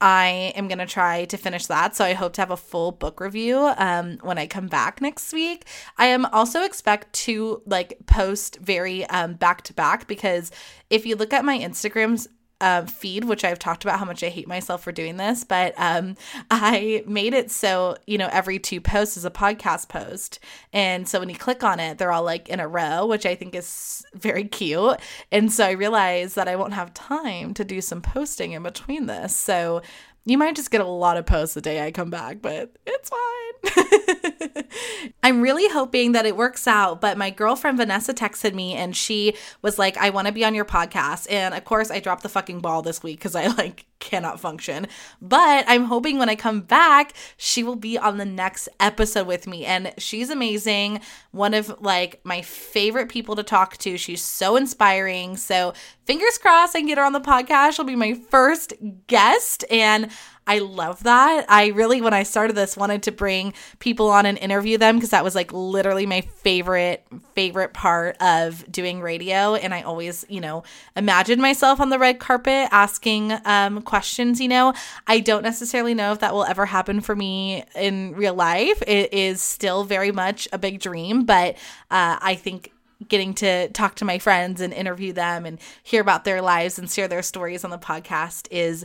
I 0.00 0.52
am 0.54 0.68
going 0.68 0.78
to 0.78 0.86
try 0.86 1.24
to 1.24 1.36
finish 1.36 1.66
that. 1.66 1.96
So 1.96 2.04
I 2.04 2.12
hope 2.12 2.34
to 2.34 2.40
have 2.40 2.50
a 2.50 2.56
full 2.56 2.92
book 2.92 3.20
review 3.20 3.58
um, 3.76 4.18
when 4.22 4.38
I 4.38 4.46
come 4.46 4.68
back 4.68 5.00
next 5.00 5.32
week. 5.32 5.66
I 5.96 6.06
am 6.06 6.24
also 6.26 6.62
expect 6.62 7.12
to 7.24 7.62
like 7.66 7.98
post 8.06 8.58
very 8.60 9.04
um, 9.06 9.34
back 9.34 9.62
to 9.62 9.74
back 9.74 10.06
because 10.06 10.52
if 10.88 11.04
you 11.04 11.16
look 11.16 11.32
at 11.32 11.44
my 11.44 11.58
Instagrams 11.58 12.28
uh, 12.60 12.84
feed, 12.86 13.24
which 13.24 13.44
I've 13.44 13.58
talked 13.58 13.84
about 13.84 13.98
how 13.98 14.04
much 14.04 14.22
I 14.22 14.28
hate 14.28 14.48
myself 14.48 14.82
for 14.82 14.92
doing 14.92 15.16
this, 15.16 15.44
but 15.44 15.74
um, 15.76 16.16
I 16.50 17.04
made 17.06 17.34
it 17.34 17.50
so, 17.50 17.96
you 18.06 18.18
know, 18.18 18.28
every 18.32 18.58
two 18.58 18.80
posts 18.80 19.16
is 19.16 19.24
a 19.24 19.30
podcast 19.30 19.88
post. 19.88 20.40
And 20.72 21.08
so 21.08 21.20
when 21.20 21.28
you 21.28 21.36
click 21.36 21.62
on 21.62 21.78
it, 21.78 21.98
they're 21.98 22.12
all 22.12 22.24
like 22.24 22.48
in 22.48 22.58
a 22.60 22.68
row, 22.68 23.06
which 23.06 23.26
I 23.26 23.34
think 23.34 23.54
is 23.54 24.04
very 24.14 24.44
cute. 24.44 24.98
And 25.30 25.52
so 25.52 25.66
I 25.66 25.70
realized 25.72 26.34
that 26.34 26.48
I 26.48 26.56
won't 26.56 26.74
have 26.74 26.92
time 26.94 27.54
to 27.54 27.64
do 27.64 27.80
some 27.80 28.02
posting 28.02 28.52
in 28.52 28.62
between 28.62 29.06
this. 29.06 29.36
So 29.36 29.82
you 30.28 30.38
might 30.38 30.54
just 30.54 30.70
get 30.70 30.80
a 30.80 30.86
lot 30.86 31.16
of 31.16 31.26
posts 31.26 31.54
the 31.54 31.60
day 31.60 31.84
I 31.84 31.90
come 31.90 32.10
back, 32.10 32.42
but 32.42 32.76
it's 32.86 33.10
fine. 33.10 34.64
I'm 35.22 35.40
really 35.40 35.68
hoping 35.68 36.12
that 36.12 36.26
it 36.26 36.36
works 36.36 36.66
out. 36.66 37.00
But 37.00 37.18
my 37.18 37.30
girlfriend 37.30 37.78
Vanessa 37.78 38.14
texted 38.14 38.54
me 38.54 38.74
and 38.74 38.96
she 38.96 39.34
was 39.62 39.78
like, 39.78 39.96
I 39.96 40.10
want 40.10 40.26
to 40.26 40.32
be 40.32 40.44
on 40.44 40.54
your 40.54 40.64
podcast. 40.64 41.26
And 41.30 41.54
of 41.54 41.64
course, 41.64 41.90
I 41.90 42.00
dropped 42.00 42.22
the 42.22 42.28
fucking 42.28 42.60
ball 42.60 42.82
this 42.82 43.02
week 43.02 43.18
because 43.18 43.34
I 43.34 43.46
like 43.48 43.86
cannot 44.00 44.40
function. 44.40 44.86
But 45.20 45.64
I'm 45.68 45.84
hoping 45.84 46.18
when 46.18 46.28
I 46.28 46.36
come 46.36 46.60
back, 46.60 47.12
she 47.36 47.62
will 47.62 47.76
be 47.76 47.98
on 47.98 48.18
the 48.18 48.24
next 48.24 48.68
episode 48.80 49.26
with 49.26 49.46
me. 49.46 49.64
And 49.64 49.92
she's 49.98 50.30
amazing. 50.30 51.00
One 51.30 51.54
of 51.54 51.80
like 51.80 52.20
my 52.24 52.42
favorite 52.42 53.08
people 53.08 53.36
to 53.36 53.42
talk 53.42 53.76
to. 53.78 53.96
She's 53.96 54.22
so 54.22 54.56
inspiring. 54.56 55.36
So 55.36 55.74
fingers 56.04 56.38
crossed 56.38 56.76
I 56.76 56.80
can 56.80 56.88
get 56.88 56.98
her 56.98 57.04
on 57.04 57.12
the 57.12 57.20
podcast. 57.20 57.72
She'll 57.72 57.84
be 57.84 57.96
my 57.96 58.14
first 58.14 58.72
guest. 59.06 59.64
And 59.70 60.10
I 60.48 60.60
love 60.60 61.02
that. 61.02 61.44
I 61.50 61.68
really, 61.68 62.00
when 62.00 62.14
I 62.14 62.22
started 62.22 62.56
this, 62.56 62.74
wanted 62.74 63.02
to 63.02 63.12
bring 63.12 63.52
people 63.80 64.08
on 64.08 64.24
and 64.24 64.38
interview 64.38 64.78
them 64.78 64.96
because 64.96 65.10
that 65.10 65.22
was 65.22 65.34
like 65.34 65.52
literally 65.52 66.06
my 66.06 66.22
favorite, 66.22 67.06
favorite 67.34 67.74
part 67.74 68.16
of 68.22 68.64
doing 68.72 69.02
radio. 69.02 69.54
And 69.54 69.74
I 69.74 69.82
always, 69.82 70.24
you 70.30 70.40
know, 70.40 70.64
imagined 70.96 71.42
myself 71.42 71.80
on 71.80 71.90
the 71.90 71.98
red 71.98 72.18
carpet 72.18 72.68
asking 72.72 73.38
um, 73.44 73.82
questions. 73.82 74.40
You 74.40 74.48
know, 74.48 74.72
I 75.06 75.20
don't 75.20 75.42
necessarily 75.42 75.92
know 75.92 76.12
if 76.12 76.20
that 76.20 76.32
will 76.32 76.44
ever 76.44 76.64
happen 76.64 77.02
for 77.02 77.14
me 77.14 77.64
in 77.76 78.14
real 78.14 78.34
life. 78.34 78.82
It 78.86 79.12
is 79.12 79.42
still 79.42 79.84
very 79.84 80.12
much 80.12 80.48
a 80.50 80.58
big 80.58 80.80
dream, 80.80 81.26
but 81.26 81.56
uh, 81.90 82.16
I 82.22 82.36
think 82.36 82.72
getting 83.06 83.32
to 83.32 83.68
talk 83.68 83.94
to 83.96 84.04
my 84.04 84.18
friends 84.18 84.60
and 84.60 84.72
interview 84.72 85.12
them 85.12 85.46
and 85.46 85.58
hear 85.82 86.00
about 86.00 86.24
their 86.24 86.42
lives 86.42 86.78
and 86.78 86.90
share 86.90 87.06
their 87.06 87.22
stories 87.22 87.64
on 87.64 87.70
the 87.70 87.78
podcast 87.78 88.48
is 88.50 88.84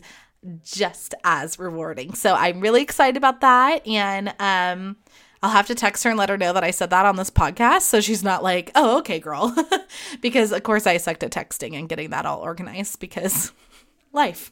just 0.63 1.13
as 1.23 1.59
rewarding. 1.59 2.13
So 2.13 2.33
I'm 2.35 2.59
really 2.59 2.81
excited 2.81 3.17
about 3.17 3.41
that. 3.41 3.85
And 3.87 4.33
um, 4.39 4.97
I'll 5.41 5.51
have 5.51 5.67
to 5.67 5.75
text 5.75 6.03
her 6.03 6.09
and 6.09 6.19
let 6.19 6.29
her 6.29 6.37
know 6.37 6.53
that 6.53 6.63
I 6.63 6.71
said 6.71 6.89
that 6.91 7.05
on 7.05 7.15
this 7.15 7.29
podcast. 7.29 7.81
So 7.81 8.01
she's 8.01 8.23
not 8.23 8.43
like, 8.43 8.71
oh, 8.75 8.97
okay, 8.99 9.19
girl. 9.19 9.55
because, 10.21 10.51
of 10.51 10.63
course, 10.63 10.87
I 10.87 10.97
sucked 10.97 11.23
at 11.23 11.31
texting 11.31 11.77
and 11.77 11.89
getting 11.89 12.09
that 12.11 12.25
all 12.25 12.39
organized 12.39 12.99
because 12.99 13.51
life. 14.13 14.51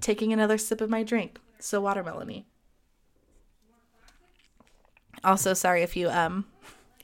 Taking 0.00 0.32
another 0.32 0.58
sip 0.58 0.80
of 0.80 0.90
my 0.90 1.02
drink. 1.02 1.38
So, 1.58 1.82
watermelony. 1.82 2.44
Also, 5.22 5.54
sorry 5.54 5.82
if 5.82 5.96
you 5.96 6.10
um 6.10 6.44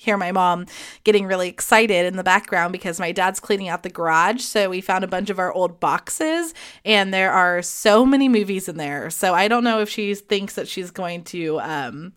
hear 0.01 0.17
my 0.17 0.33
mom 0.33 0.65
getting 1.05 1.27
really 1.27 1.51
excited 1.51 2.07
in 2.07 2.17
the 2.17 2.25
background 2.25 2.73
because 2.73 2.99
my 2.99 3.13
dad's 3.13 3.39
cleaning 3.39 3.69
out 3.69 3.83
the 3.83 3.91
garage. 3.91 4.41
So 4.41 4.71
we 4.71 4.81
found 4.81 5.05
a 5.05 5.09
bunch 5.09 5.29
of 5.29 5.39
our 5.39 5.53
old 5.53 5.79
boxes 5.79 6.55
and 6.87 7.13
there 7.13 7.31
are 7.31 7.61
so 7.61 8.07
many 8.07 8.27
movies 8.27 8.67
in 8.67 8.79
there. 8.79 9.11
So 9.11 9.35
I 9.35 9.47
don't 9.47 9.63
know 9.63 9.81
if 9.81 9.91
she 9.91 10.15
thinks 10.15 10.55
that 10.55 10.69
she's 10.69 10.91
going 10.91 11.25
to 11.25 11.61
um 11.61 12.15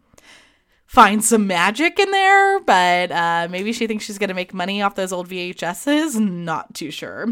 find 0.93 1.25
some 1.25 1.47
magic 1.47 1.97
in 1.97 2.11
there, 2.11 2.59
but 2.59 3.11
uh, 3.11 3.47
maybe 3.49 3.73
she 3.73 3.87
thinks 3.87 4.05
she's 4.05 4.19
going 4.19 4.27
to 4.27 4.35
make 4.35 4.53
money 4.53 4.79
off 4.79 4.93
those 4.93 5.11
old 5.11 5.27
VHSs. 5.27 6.19
Not 6.19 6.75
too 6.75 6.91
sure. 6.91 7.29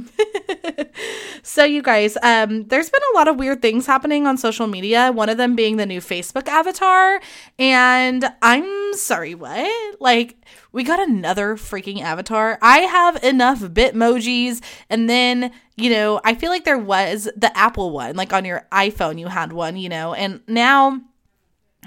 so, 1.44 1.64
you 1.64 1.84
guys, 1.84 2.18
um, 2.24 2.68
there's 2.70 2.90
been 2.90 3.02
a 3.14 3.16
lot 3.16 3.28
of 3.28 3.36
weird 3.36 3.62
things 3.62 3.86
happening 3.86 4.26
on 4.26 4.36
social 4.36 4.66
media. 4.66 5.12
One 5.12 5.30
of 5.30 5.38
them 5.38 5.56
being 5.56 5.78
the 5.78 5.86
new 5.86 6.02
Facebook 6.02 6.48
avatar. 6.48 7.22
And 7.60 8.26
I'm 8.42 8.96
sorry, 8.96 9.36
what? 9.36 10.02
Like, 10.02 10.38
we 10.72 10.84
got 10.84 11.00
another 11.00 11.56
freaking 11.56 12.02
avatar. 12.02 12.58
I 12.64 12.80
have 12.80 13.24
enough 13.24 13.60
Bitmojis. 13.60 14.60
And 14.90 15.08
then, 15.08 15.52
you 15.76 15.92
know, 15.92 16.20
I 16.26 16.34
feel 16.34 16.50
like 16.50 16.66
there 16.66 16.80
was 16.80 17.30
the 17.38 17.56
Apple 17.56 17.92
one, 17.92 18.16
like 18.16 18.34
on 18.34 18.44
your 18.44 18.66
iPhone, 18.72 19.20
you 19.20 19.28
had 19.28 19.54
one, 19.54 19.76
you 19.78 19.88
know, 19.88 20.16
and 20.16 20.42
now 20.48 21.00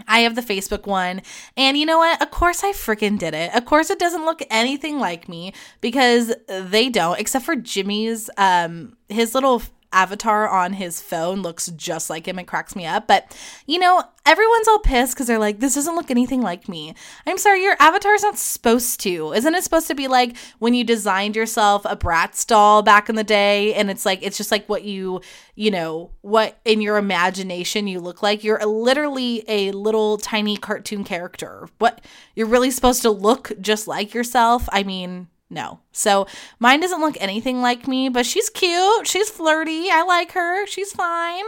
I 0.09 0.21
have 0.21 0.35
the 0.35 0.43
Facebook 0.43 0.87
one. 0.87 1.23
And 1.57 1.77
you 1.77 1.87
know 1.87 1.99
what? 1.99 2.21
Of 2.21 2.31
course 2.31 2.65
I 2.65 2.73
freaking 2.73 3.19
did 3.19 3.35
it. 3.35 3.55
Of 3.55 3.65
course 3.65 3.91
it 3.91 3.99
doesn't 3.99 4.25
look 4.25 4.43
anything 4.51 4.99
like 4.99 5.29
me 5.29 5.53
because 5.81 6.35
they 6.49 6.89
don't, 6.89 7.19
except 7.19 7.45
for 7.45 7.57
Jimmy's 7.57 8.29
um 8.37 8.97
his 9.09 9.35
little 9.35 9.63
avatar 9.95 10.49
on 10.49 10.75
his 10.75 11.01
phone 11.01 11.43
looks 11.43 11.67
just 11.69 12.11
like 12.11 12.27
him. 12.27 12.39
It 12.39 12.45
cracks 12.45 12.75
me 12.75 12.85
up. 12.85 13.07
But, 13.07 13.37
you 13.67 13.79
know, 13.79 14.03
everyone's 14.27 14.69
all 14.69 14.79
pissed 14.79 15.15
because 15.15 15.27
they're 15.27 15.39
like, 15.39 15.61
this 15.61 15.75
doesn't 15.75 15.95
look 15.95 16.11
anything 16.11 16.43
like 16.43 16.69
me. 16.69 16.95
I'm 17.27 17.39
sorry, 17.39 17.63
your 17.63 17.77
avatar's 17.79 18.23
not 18.23 18.39
supposed 18.39 19.01
to. 19.01 19.33
Isn't 19.33 19.55
it 19.55 19.65
supposed 19.65 19.87
to 19.89 19.95
be 19.95 20.09
like 20.09 20.37
when 20.59 20.75
you 20.75 20.85
designed 20.85 21.37
yourself 21.37 21.85
a 21.85 21.97
Bratz 21.97 22.47
doll 22.47 22.83
back 22.83 23.09
in 23.09 23.17
the 23.17 23.25
day? 23.25 23.75
And 23.75 23.91
it's 23.91 24.05
like, 24.05 24.23
it's 24.23 24.37
just 24.37 24.51
like 24.51 24.67
what 24.69 24.85
you, 24.85 25.21
you 25.55 25.71
know, 25.71 26.11
what 26.23 26.59
in 26.65 26.81
your 26.81 26.97
imagination 26.97 27.87
you 27.87 28.01
look 28.01 28.23
like. 28.23 28.43
You're 28.43 28.65
literally 28.65 29.45
a 29.49 29.71
little 29.73 30.19
tiny 30.19 30.57
cartoon 30.57 31.05
character. 31.05 31.69
What 31.79 32.01
you're 32.35 32.47
really 32.47 32.71
supposed 32.71 33.03
to 33.03 33.11
look 33.11 33.53
just 33.61 33.87
like 33.87 34.15
yourself. 34.15 34.69
I 34.73 34.83
mean, 34.83 35.29
no. 35.51 35.81
So 35.93 36.27
mine 36.59 36.81
doesn't 36.81 37.01
look 37.01 37.17
anything 37.21 37.61
like 37.61 37.87
me, 37.87 38.09
but 38.09 38.27
she's 38.27 38.51
cute. 38.51 39.07
She's 39.07 39.31
flirty. 39.31 39.89
I 39.91 40.03
like 40.03 40.33
her. 40.33 40.67
She's 40.67 40.93
fine. 40.93 41.45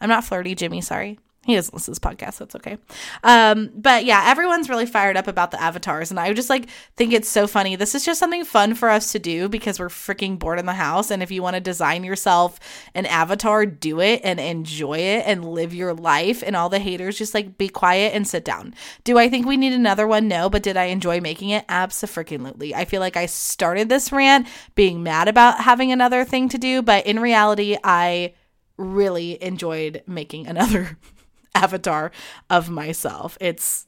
I'm 0.00 0.08
not 0.08 0.24
flirty, 0.24 0.54
Jimmy. 0.54 0.80
Sorry. 0.80 1.18
He 1.46 1.54
doesn't 1.54 1.72
listen 1.72 1.94
to 1.94 2.00
this 2.00 2.10
podcast. 2.10 2.38
That's 2.38 2.56
okay. 2.56 2.76
Um, 3.22 3.70
but 3.72 4.04
yeah, 4.04 4.24
everyone's 4.26 4.68
really 4.68 4.84
fired 4.84 5.16
up 5.16 5.28
about 5.28 5.52
the 5.52 5.62
avatars. 5.62 6.10
And 6.10 6.18
I 6.18 6.32
just 6.32 6.50
like 6.50 6.68
think 6.96 7.12
it's 7.12 7.28
so 7.28 7.46
funny. 7.46 7.76
This 7.76 7.94
is 7.94 8.04
just 8.04 8.18
something 8.18 8.44
fun 8.44 8.74
for 8.74 8.90
us 8.90 9.12
to 9.12 9.20
do 9.20 9.48
because 9.48 9.78
we're 9.78 9.88
freaking 9.88 10.40
bored 10.40 10.58
in 10.58 10.66
the 10.66 10.72
house. 10.72 11.08
And 11.12 11.22
if 11.22 11.30
you 11.30 11.44
want 11.44 11.54
to 11.54 11.60
design 11.60 12.02
yourself 12.02 12.58
an 12.96 13.06
avatar, 13.06 13.64
do 13.64 14.00
it 14.00 14.22
and 14.24 14.40
enjoy 14.40 14.98
it 14.98 15.22
and 15.24 15.44
live 15.44 15.72
your 15.72 15.94
life. 15.94 16.42
And 16.44 16.56
all 16.56 16.68
the 16.68 16.80
haters, 16.80 17.16
just 17.16 17.32
like 17.32 17.56
be 17.56 17.68
quiet 17.68 18.12
and 18.12 18.26
sit 18.26 18.44
down. 18.44 18.74
Do 19.04 19.16
I 19.16 19.28
think 19.28 19.46
we 19.46 19.56
need 19.56 19.72
another 19.72 20.08
one? 20.08 20.26
No. 20.26 20.50
But 20.50 20.64
did 20.64 20.76
I 20.76 20.86
enjoy 20.86 21.20
making 21.20 21.50
it? 21.50 21.64
Absolutely. 21.68 22.74
I 22.74 22.84
feel 22.84 23.00
like 23.00 23.16
I 23.16 23.26
started 23.26 23.88
this 23.88 24.10
rant 24.10 24.48
being 24.74 25.04
mad 25.04 25.28
about 25.28 25.60
having 25.60 25.92
another 25.92 26.24
thing 26.24 26.48
to 26.48 26.58
do. 26.58 26.82
But 26.82 27.06
in 27.06 27.20
reality, 27.20 27.76
I 27.84 28.34
really 28.76 29.42
enjoyed 29.42 30.02
making 30.06 30.46
another 30.46 30.98
avatar 31.62 32.10
of 32.50 32.68
myself. 32.68 33.38
It's 33.40 33.86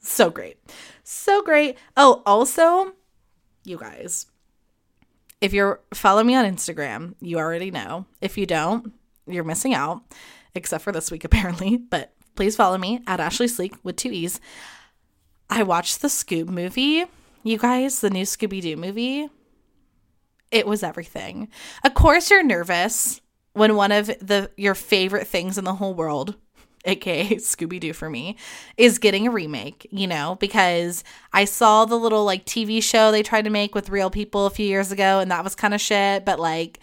so 0.00 0.30
great. 0.30 0.58
So 1.04 1.42
great. 1.42 1.78
Oh, 1.96 2.22
also, 2.26 2.92
you 3.64 3.76
guys, 3.76 4.26
if 5.40 5.52
you're 5.52 5.80
follow 5.92 6.24
me 6.24 6.34
on 6.34 6.44
Instagram, 6.44 7.14
you 7.20 7.38
already 7.38 7.70
know. 7.70 8.06
If 8.20 8.38
you 8.38 8.46
don't, 8.46 8.92
you're 9.26 9.44
missing 9.44 9.74
out, 9.74 10.02
except 10.54 10.84
for 10.84 10.92
this 10.92 11.10
week 11.10 11.24
apparently. 11.30 11.76
But 11.76 12.12
please 12.34 12.56
follow 12.56 12.78
me 12.78 13.02
at 13.06 13.20
Ashley 13.20 13.48
Sleek 13.48 13.74
with 13.82 13.96
two 13.96 14.10
E's. 14.10 14.40
I 15.50 15.62
watched 15.62 16.00
the 16.00 16.08
Scoob 16.08 16.48
movie. 16.48 17.04
You 17.42 17.58
guys, 17.58 18.00
the 18.00 18.10
new 18.10 18.24
Scooby 18.24 18.62
Doo 18.62 18.76
movie. 18.76 19.28
It 20.50 20.66
was 20.66 20.82
everything. 20.82 21.48
Of 21.84 21.94
course, 21.94 22.30
you're 22.30 22.42
nervous 22.42 23.20
when 23.52 23.74
one 23.74 23.92
of 23.92 24.06
the 24.06 24.50
your 24.56 24.74
favorite 24.74 25.26
things 25.26 25.58
in 25.58 25.64
the 25.64 25.74
whole 25.74 25.94
world 25.94 26.36
aka 26.84 27.26
Scooby 27.36 27.80
Doo 27.80 27.92
for 27.92 28.10
me, 28.10 28.36
is 28.76 28.98
getting 28.98 29.26
a 29.26 29.30
remake, 29.30 29.86
you 29.90 30.06
know, 30.06 30.36
because 30.40 31.04
I 31.32 31.44
saw 31.44 31.84
the 31.84 31.98
little 31.98 32.24
like 32.24 32.44
TV 32.44 32.82
show 32.82 33.10
they 33.10 33.22
tried 33.22 33.44
to 33.44 33.50
make 33.50 33.74
with 33.74 33.90
real 33.90 34.10
people 34.10 34.46
a 34.46 34.50
few 34.50 34.66
years 34.66 34.92
ago 34.92 35.20
and 35.20 35.30
that 35.30 35.44
was 35.44 35.54
kind 35.54 35.74
of 35.74 35.80
shit, 35.80 36.24
but 36.24 36.38
like, 36.38 36.80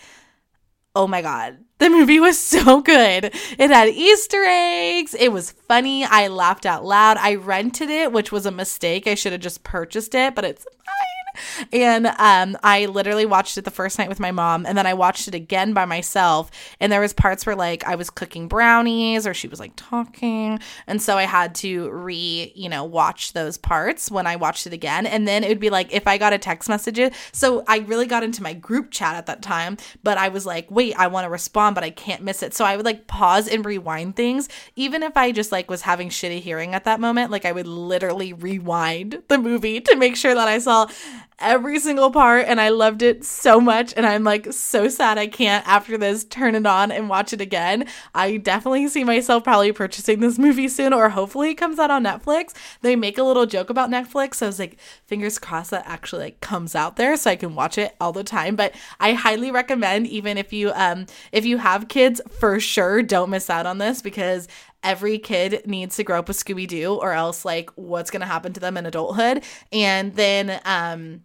oh 0.95 1.07
my 1.07 1.21
God, 1.21 1.57
the 1.79 1.89
movie 1.89 2.19
was 2.19 2.37
so 2.43 2.81
good. 2.81 3.33
It 3.57 3.69
had 3.69 3.89
Easter 3.89 4.43
eggs. 4.43 5.13
It 5.13 5.31
was 5.31 5.51
funny. 5.51 6.03
I 6.03 6.27
laughed 6.27 6.65
out 6.65 6.85
loud. 6.85 7.17
I 7.17 7.35
rented 7.35 7.89
it, 7.89 8.11
which 8.11 8.31
was 8.31 8.45
a 8.45 8.51
mistake. 8.51 9.07
I 9.07 9.15
should 9.15 9.31
have 9.31 9.41
just 9.41 9.63
purchased 9.63 10.13
it, 10.13 10.35
but 10.35 10.45
it's 10.45 10.65
and 11.71 12.07
um, 12.07 12.57
I 12.63 12.85
literally 12.87 13.25
watched 13.25 13.57
it 13.57 13.65
the 13.65 13.71
first 13.71 13.97
night 13.97 14.09
with 14.09 14.19
my 14.19 14.31
mom, 14.31 14.65
and 14.65 14.77
then 14.77 14.85
I 14.85 14.93
watched 14.93 15.27
it 15.27 15.35
again 15.35 15.73
by 15.73 15.85
myself. 15.85 16.51
And 16.79 16.91
there 16.91 17.01
was 17.01 17.13
parts 17.13 17.45
where 17.45 17.55
like 17.55 17.85
I 17.85 17.95
was 17.95 18.09
cooking 18.09 18.47
brownies, 18.47 19.25
or 19.25 19.33
she 19.33 19.47
was 19.47 19.59
like 19.59 19.73
talking, 19.75 20.59
and 20.87 21.01
so 21.01 21.17
I 21.17 21.23
had 21.23 21.55
to 21.55 21.89
re, 21.91 22.51
you 22.55 22.69
know, 22.69 22.83
watch 22.83 23.33
those 23.33 23.57
parts 23.57 24.11
when 24.11 24.27
I 24.27 24.35
watched 24.35 24.67
it 24.67 24.73
again. 24.73 25.05
And 25.05 25.27
then 25.27 25.43
it 25.43 25.49
would 25.49 25.59
be 25.59 25.69
like 25.69 25.93
if 25.93 26.07
I 26.07 26.17
got 26.17 26.33
a 26.33 26.37
text 26.37 26.69
message. 26.69 26.99
So 27.31 27.63
I 27.67 27.79
really 27.79 28.05
got 28.05 28.23
into 28.23 28.43
my 28.43 28.53
group 28.53 28.91
chat 28.91 29.15
at 29.15 29.25
that 29.27 29.41
time, 29.41 29.77
but 30.03 30.17
I 30.17 30.29
was 30.29 30.45
like, 30.45 30.69
wait, 30.69 30.95
I 30.97 31.07
want 31.07 31.25
to 31.25 31.29
respond, 31.29 31.75
but 31.75 31.83
I 31.83 31.89
can't 31.89 32.23
miss 32.23 32.43
it. 32.43 32.53
So 32.53 32.65
I 32.65 32.75
would 32.75 32.85
like 32.85 33.07
pause 33.07 33.47
and 33.47 33.65
rewind 33.65 34.15
things, 34.15 34.49
even 34.75 35.03
if 35.03 35.15
I 35.15 35.31
just 35.31 35.51
like 35.51 35.69
was 35.69 35.81
having 35.81 36.09
shitty 36.09 36.41
hearing 36.41 36.73
at 36.73 36.83
that 36.85 36.99
moment. 36.99 37.31
Like 37.31 37.45
I 37.45 37.51
would 37.51 37.67
literally 37.67 38.33
rewind 38.33 39.23
the 39.27 39.37
movie 39.37 39.81
to 39.81 39.95
make 39.95 40.15
sure 40.15 40.33
that 40.33 40.47
I 40.47 40.59
saw 40.59 40.87
every 41.39 41.79
single 41.79 42.11
part 42.11 42.45
and 42.47 42.59
I 42.59 42.69
loved 42.69 43.01
it 43.01 43.23
so 43.23 43.59
much 43.59 43.93
and 43.95 44.05
I'm 44.05 44.23
like 44.23 44.51
so 44.53 44.87
sad 44.89 45.17
I 45.17 45.27
can't 45.27 45.67
after 45.67 45.97
this 45.97 46.23
turn 46.23 46.55
it 46.55 46.65
on 46.65 46.91
and 46.91 47.09
watch 47.09 47.33
it 47.33 47.41
again. 47.41 47.87
I 48.13 48.37
definitely 48.37 48.87
see 48.87 49.03
myself 49.03 49.43
probably 49.43 49.71
purchasing 49.71 50.19
this 50.19 50.37
movie 50.37 50.67
soon 50.67 50.93
or 50.93 51.09
hopefully 51.09 51.51
it 51.51 51.55
comes 51.55 51.79
out 51.79 51.91
on 51.91 52.03
Netflix. 52.03 52.53
They 52.81 52.95
make 52.95 53.17
a 53.17 53.23
little 53.23 53.45
joke 53.45 53.69
about 53.69 53.89
Netflix. 53.89 54.35
So 54.35 54.45
I 54.45 54.49
was 54.49 54.59
like 54.59 54.79
fingers 55.05 55.39
crossed 55.39 55.71
that 55.71 55.83
actually 55.87 56.23
like 56.23 56.41
comes 56.41 56.75
out 56.75 56.95
there 56.95 57.15
so 57.17 57.31
I 57.31 57.35
can 57.35 57.55
watch 57.55 57.77
it 57.77 57.95
all 57.99 58.11
the 58.11 58.23
time. 58.23 58.55
But 58.55 58.73
I 58.99 59.13
highly 59.13 59.51
recommend 59.51 60.07
even 60.07 60.37
if 60.37 60.53
you 60.53 60.71
um 60.73 61.05
if 61.31 61.45
you 61.45 61.57
have 61.57 61.87
kids 61.87 62.21
for 62.39 62.59
sure 62.59 63.01
don't 63.01 63.29
miss 63.29 63.49
out 63.49 63.65
on 63.65 63.77
this 63.77 64.01
because 64.01 64.47
every 64.83 65.17
kid 65.19 65.63
needs 65.65 65.95
to 65.97 66.03
grow 66.03 66.19
up 66.19 66.27
with 66.27 66.37
Scooby 66.37 66.67
Doo, 66.67 66.93
or 66.95 67.13
else, 67.13 67.45
like, 67.45 67.69
what's 67.75 68.11
going 68.11 68.21
to 68.21 68.27
happen 68.27 68.53
to 68.53 68.59
them 68.59 68.77
in 68.77 68.85
adulthood? 68.85 69.43
And 69.71 70.15
then, 70.15 70.59
um, 70.65 71.23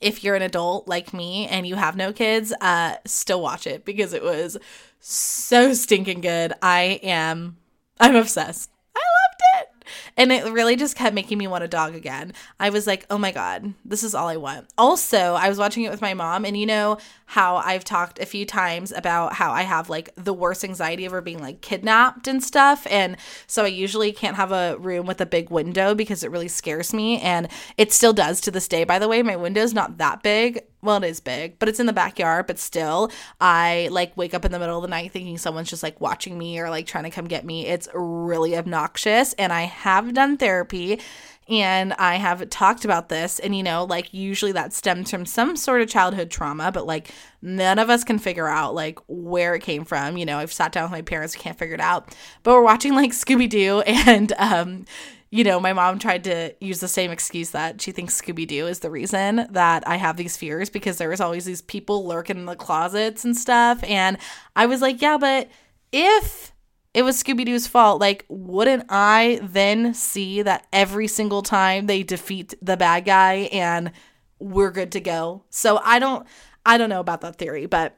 if 0.00 0.22
you're 0.22 0.34
an 0.34 0.42
adult 0.42 0.86
like 0.86 1.14
me 1.14 1.46
and 1.46 1.66
you 1.66 1.76
have 1.76 1.96
no 1.96 2.12
kids, 2.12 2.52
uh, 2.60 2.96
still 3.06 3.40
watch 3.40 3.66
it 3.66 3.84
because 3.84 4.12
it 4.12 4.22
was 4.22 4.58
so 5.00 5.72
stinking 5.72 6.20
good. 6.20 6.52
I 6.60 7.00
am, 7.02 7.56
I'm 7.98 8.16
obsessed. 8.16 8.70
I 8.94 8.98
loved 8.98 9.42
it. 9.62 9.68
And 10.16 10.32
it 10.32 10.44
really 10.44 10.76
just 10.76 10.96
kept 10.96 11.14
making 11.14 11.38
me 11.38 11.46
want 11.46 11.64
a 11.64 11.68
dog 11.68 11.94
again. 11.94 12.32
I 12.58 12.70
was 12.70 12.86
like, 12.86 13.06
oh 13.10 13.18
my 13.18 13.32
God, 13.32 13.74
this 13.84 14.02
is 14.02 14.14
all 14.14 14.28
I 14.28 14.36
want. 14.36 14.68
Also, 14.78 15.34
I 15.34 15.48
was 15.48 15.58
watching 15.58 15.84
it 15.84 15.90
with 15.90 16.00
my 16.00 16.14
mom, 16.14 16.44
and 16.44 16.56
you 16.56 16.66
know 16.66 16.98
how 17.26 17.56
I've 17.56 17.84
talked 17.84 18.18
a 18.18 18.26
few 18.26 18.44
times 18.44 18.92
about 18.92 19.32
how 19.34 19.52
I 19.52 19.62
have 19.62 19.88
like 19.88 20.10
the 20.14 20.34
worst 20.34 20.64
anxiety 20.64 21.06
over 21.06 21.20
being 21.20 21.40
like 21.40 21.60
kidnapped 21.60 22.28
and 22.28 22.42
stuff. 22.42 22.86
And 22.90 23.16
so 23.46 23.64
I 23.64 23.68
usually 23.68 24.12
can't 24.12 24.36
have 24.36 24.52
a 24.52 24.76
room 24.78 25.06
with 25.06 25.20
a 25.20 25.26
big 25.26 25.50
window 25.50 25.94
because 25.94 26.22
it 26.22 26.30
really 26.30 26.48
scares 26.48 26.92
me. 26.92 27.20
And 27.20 27.48
it 27.76 27.92
still 27.92 28.12
does 28.12 28.40
to 28.42 28.50
this 28.50 28.68
day, 28.68 28.84
by 28.84 28.98
the 28.98 29.08
way. 29.08 29.22
My 29.22 29.36
window's 29.36 29.74
not 29.74 29.98
that 29.98 30.22
big 30.22 30.64
well 30.84 31.02
it 31.02 31.08
is 31.08 31.20
big 31.20 31.58
but 31.58 31.68
it's 31.68 31.80
in 31.80 31.86
the 31.86 31.92
backyard 31.92 32.46
but 32.46 32.58
still 32.58 33.10
i 33.40 33.88
like 33.90 34.16
wake 34.16 34.34
up 34.34 34.44
in 34.44 34.52
the 34.52 34.58
middle 34.58 34.76
of 34.76 34.82
the 34.82 34.88
night 34.88 35.10
thinking 35.10 35.38
someone's 35.38 35.70
just 35.70 35.82
like 35.82 36.00
watching 36.00 36.38
me 36.38 36.58
or 36.60 36.70
like 36.70 36.86
trying 36.86 37.04
to 37.04 37.10
come 37.10 37.26
get 37.26 37.44
me 37.44 37.66
it's 37.66 37.88
really 37.94 38.56
obnoxious 38.56 39.32
and 39.34 39.52
i 39.52 39.62
have 39.62 40.14
done 40.14 40.36
therapy 40.36 41.00
and 41.48 41.92
I 41.94 42.16
have 42.16 42.48
talked 42.48 42.84
about 42.84 43.08
this. 43.08 43.38
And, 43.38 43.54
you 43.54 43.62
know, 43.62 43.84
like 43.84 44.12
usually 44.14 44.52
that 44.52 44.72
stems 44.72 45.10
from 45.10 45.26
some 45.26 45.56
sort 45.56 45.82
of 45.82 45.88
childhood 45.88 46.30
trauma, 46.30 46.72
but 46.72 46.86
like 46.86 47.10
none 47.42 47.78
of 47.78 47.90
us 47.90 48.04
can 48.04 48.18
figure 48.18 48.48
out 48.48 48.74
like 48.74 48.98
where 49.08 49.54
it 49.54 49.60
came 49.60 49.84
from. 49.84 50.16
You 50.16 50.24
know, 50.24 50.38
I've 50.38 50.52
sat 50.52 50.72
down 50.72 50.84
with 50.84 50.92
my 50.92 51.02
parents, 51.02 51.36
we 51.36 51.42
can't 51.42 51.58
figure 51.58 51.74
it 51.74 51.80
out. 51.80 52.14
But 52.42 52.54
we're 52.54 52.62
watching 52.62 52.94
like 52.94 53.10
Scooby 53.10 53.48
Doo 53.48 53.80
and, 53.86 54.32
um, 54.38 54.86
you 55.34 55.42
know, 55.42 55.58
my 55.58 55.72
mom 55.72 55.98
tried 55.98 56.22
to 56.22 56.54
use 56.60 56.78
the 56.78 56.86
same 56.86 57.10
excuse 57.10 57.50
that 57.50 57.80
she 57.80 57.90
thinks 57.90 58.22
Scooby 58.22 58.46
Doo 58.46 58.68
is 58.68 58.78
the 58.78 58.90
reason 58.90 59.48
that 59.50 59.82
I 59.84 59.96
have 59.96 60.16
these 60.16 60.36
fears 60.36 60.70
because 60.70 60.96
there 60.96 61.08
was 61.08 61.20
always 61.20 61.44
these 61.44 61.60
people 61.60 62.06
lurking 62.06 62.36
in 62.36 62.44
the 62.44 62.54
closets 62.54 63.24
and 63.24 63.36
stuff. 63.36 63.82
And 63.82 64.16
I 64.54 64.66
was 64.66 64.80
like, 64.80 65.02
yeah, 65.02 65.18
but 65.18 65.48
if 65.90 66.52
it 66.94 67.02
was 67.02 67.20
Scooby 67.20 67.44
Doo's 67.44 67.66
fault, 67.66 68.00
like, 68.00 68.24
wouldn't 68.28 68.84
I 68.88 69.40
then 69.42 69.92
see 69.92 70.40
that 70.42 70.68
every 70.72 71.08
single 71.08 71.42
time 71.42 71.86
they 71.86 72.04
defeat 72.04 72.54
the 72.62 72.76
bad 72.76 73.04
guy 73.04 73.48
and 73.50 73.90
we're 74.38 74.70
good 74.70 74.92
to 74.92 75.00
go? 75.00 75.42
So 75.50 75.80
I 75.82 75.98
don't, 75.98 76.24
I 76.64 76.78
don't 76.78 76.90
know 76.90 77.00
about 77.00 77.22
that 77.22 77.38
theory, 77.38 77.66
but 77.66 77.96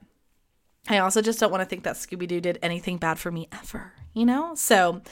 I 0.88 1.00
also 1.00 1.20
just 1.20 1.38
don't 1.38 1.50
want 1.50 1.60
to 1.60 1.68
think 1.68 1.84
that 1.84 1.96
Scooby 1.96 2.26
Doo 2.26 2.40
did 2.40 2.58
anything 2.62 2.96
bad 2.96 3.18
for 3.18 3.30
me 3.30 3.46
ever, 3.52 3.92
you 4.14 4.24
know? 4.24 4.54
So 4.54 5.02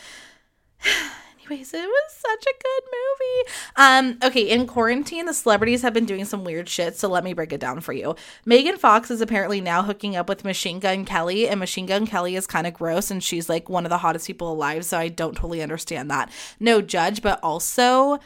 anyways, 1.44 1.74
it 1.74 1.86
was 1.86 2.12
such 2.12 2.44
a 2.44 2.62
good 2.62 2.82
movie. 2.92 3.50
Um, 3.76 4.18
okay, 4.22 4.48
in 4.48 4.66
quarantine, 4.66 5.26
the 5.26 5.34
celebrities 5.34 5.82
have 5.82 5.94
been 5.94 6.04
doing 6.04 6.24
some 6.24 6.44
weird 6.44 6.68
shit, 6.68 6.96
so 6.96 7.08
let 7.08 7.24
me 7.24 7.32
break 7.32 7.52
it 7.52 7.60
down 7.60 7.80
for 7.80 7.92
you. 7.92 8.14
Megan 8.44 8.76
Fox 8.76 9.10
is 9.10 9.20
apparently 9.20 9.60
now 9.60 9.82
hooking 9.82 10.16
up 10.16 10.28
with 10.28 10.44
Machine 10.44 10.80
Gun 10.80 11.04
Kelly, 11.04 11.48
and 11.48 11.60
Machine 11.60 11.86
Gun 11.86 12.06
Kelly 12.06 12.36
is 12.36 12.46
kind 12.46 12.66
of 12.66 12.74
gross, 12.74 13.10
and 13.10 13.22
she's 13.22 13.48
like 13.48 13.68
one 13.68 13.84
of 13.84 13.90
the 13.90 13.98
hottest 13.98 14.26
people 14.26 14.52
alive, 14.52 14.84
so 14.84 14.98
I 14.98 15.08
don't 15.08 15.34
totally 15.34 15.62
understand 15.62 16.10
that. 16.10 16.30
No 16.60 16.80
judge, 16.80 17.22
but 17.22 17.40
also 17.42 18.18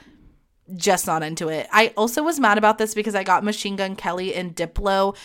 just 0.77 1.07
not 1.07 1.23
into 1.23 1.49
it. 1.49 1.67
I 1.73 1.93
also 1.97 2.23
was 2.23 2.39
mad 2.39 2.59
about 2.59 2.79
this 2.79 2.95
because 2.95 3.15
I 3.15 3.25
got 3.25 3.43
Machine 3.43 3.77
Gun 3.77 3.97
Kelly 3.97 4.35
and 4.35 4.55
Diplo 4.55 5.17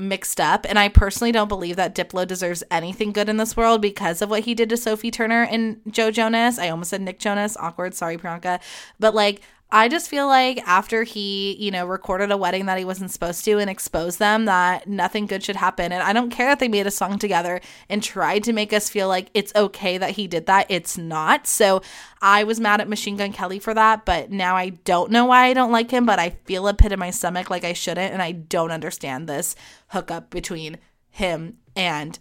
mixed 0.00 0.40
up. 0.40 0.66
And 0.68 0.78
I 0.78 0.88
personally 0.88 1.32
don't 1.32 1.48
believe 1.48 1.76
that 1.76 1.94
Diplo 1.94 2.26
deserves 2.26 2.64
anything 2.70 3.12
good 3.12 3.28
in 3.28 3.36
this 3.36 3.56
world 3.56 3.80
because 3.80 4.22
of 4.22 4.30
what 4.30 4.42
he 4.42 4.54
did 4.54 4.68
to 4.70 4.76
Sophie 4.76 5.10
Turner 5.10 5.42
and 5.42 5.80
Joe 5.88 6.10
Jonas. 6.10 6.58
I 6.58 6.68
almost 6.68 6.90
said 6.90 7.02
Nick 7.02 7.18
Jonas. 7.18 7.56
Awkward. 7.58 7.94
Sorry, 7.94 8.16
Priyanka. 8.16 8.60
But 8.98 9.14
like, 9.14 9.42
I 9.72 9.88
just 9.88 10.08
feel 10.08 10.26
like 10.26 10.58
after 10.66 11.04
he, 11.04 11.56
you 11.58 11.70
know, 11.70 11.86
recorded 11.86 12.32
a 12.32 12.36
wedding 12.36 12.66
that 12.66 12.78
he 12.78 12.84
wasn't 12.84 13.12
supposed 13.12 13.44
to 13.44 13.58
and 13.58 13.70
exposed 13.70 14.18
them, 14.18 14.46
that 14.46 14.88
nothing 14.88 15.26
good 15.26 15.44
should 15.44 15.56
happen. 15.56 15.92
And 15.92 16.02
I 16.02 16.12
don't 16.12 16.30
care 16.30 16.48
that 16.48 16.58
they 16.58 16.68
made 16.68 16.86
a 16.88 16.90
song 16.90 17.18
together 17.18 17.60
and 17.88 18.02
tried 18.02 18.42
to 18.44 18.52
make 18.52 18.72
us 18.72 18.90
feel 18.90 19.06
like 19.06 19.30
it's 19.32 19.54
okay 19.54 19.96
that 19.98 20.12
he 20.12 20.26
did 20.26 20.46
that. 20.46 20.66
It's 20.68 20.98
not. 20.98 21.46
So 21.46 21.82
I 22.20 22.42
was 22.42 22.58
mad 22.58 22.80
at 22.80 22.88
Machine 22.88 23.16
Gun 23.16 23.32
Kelly 23.32 23.60
for 23.60 23.72
that, 23.74 24.04
but 24.04 24.30
now 24.30 24.56
I 24.56 24.70
don't 24.70 25.12
know 25.12 25.26
why 25.26 25.46
I 25.46 25.54
don't 25.54 25.72
like 25.72 25.90
him, 25.90 26.04
but 26.04 26.18
I 26.18 26.30
feel 26.30 26.66
a 26.66 26.74
pit 26.74 26.92
in 26.92 26.98
my 26.98 27.10
stomach 27.10 27.48
like 27.48 27.64
I 27.64 27.72
shouldn't. 27.72 28.12
And 28.12 28.20
I 28.20 28.32
don't 28.32 28.72
understand 28.72 29.28
this 29.28 29.54
hookup 29.88 30.30
between 30.30 30.78
him 31.10 31.58
and 31.76 32.18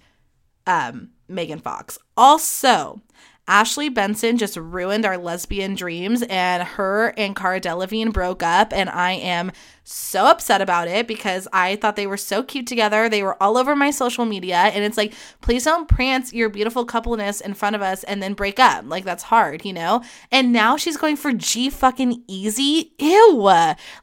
um, 0.68 1.10
Megan 1.28 1.60
Fox. 1.60 1.98
Also, 2.16 3.02
Ashley 3.50 3.90
Benson 3.90 4.38
just 4.38 4.56
ruined 4.56 5.08
our 5.08 5.18
lesbian 5.18 5.74
dreams, 5.74 6.22
and 6.22 6.62
her 6.62 7.16
and 7.18 7.36
Cara 7.36 7.60
Delevingne 7.60 8.14
broke 8.14 8.44
up, 8.44 8.72
and 8.72 8.92
I 8.92 9.14
am 9.14 9.52
so 9.84 10.28
upset 10.28 10.62
about 10.62 10.88
it 10.88 11.08
because 11.08 11.48
I 11.52 11.76
thought 11.76 11.96
they 11.96 12.06
were 12.06 12.16
so 12.16 12.44
cute 12.44 12.68
together. 12.68 13.10
They 13.10 13.24
were 13.24 13.42
all 13.42 13.58
over 13.58 13.76
my 13.76 13.90
social 13.90 14.24
media, 14.24 14.56
and 14.56 14.84
it's 14.84 14.98
like, 14.98 15.16
please 15.42 15.64
don't 15.64 15.90
prance 15.90 16.32
your 16.32 16.50
beautiful 16.50 16.86
coupleness 16.86 17.42
in 17.42 17.56
front 17.56 17.76
of 17.76 17.82
us 17.82 18.04
and 18.04 18.22
then 18.22 18.36
break 18.36 18.60
up. 18.60 18.86
Like 18.88 19.04
that's 19.04 19.24
hard, 19.24 19.66
you 19.66 19.74
know. 19.74 20.04
And 20.32 20.54
now 20.54 20.78
she's 20.78 20.98
going 20.98 21.16
for 21.16 21.34
G 21.34 21.72
fucking 21.72 22.24
Easy. 22.28 22.94
Ew. 23.00 23.52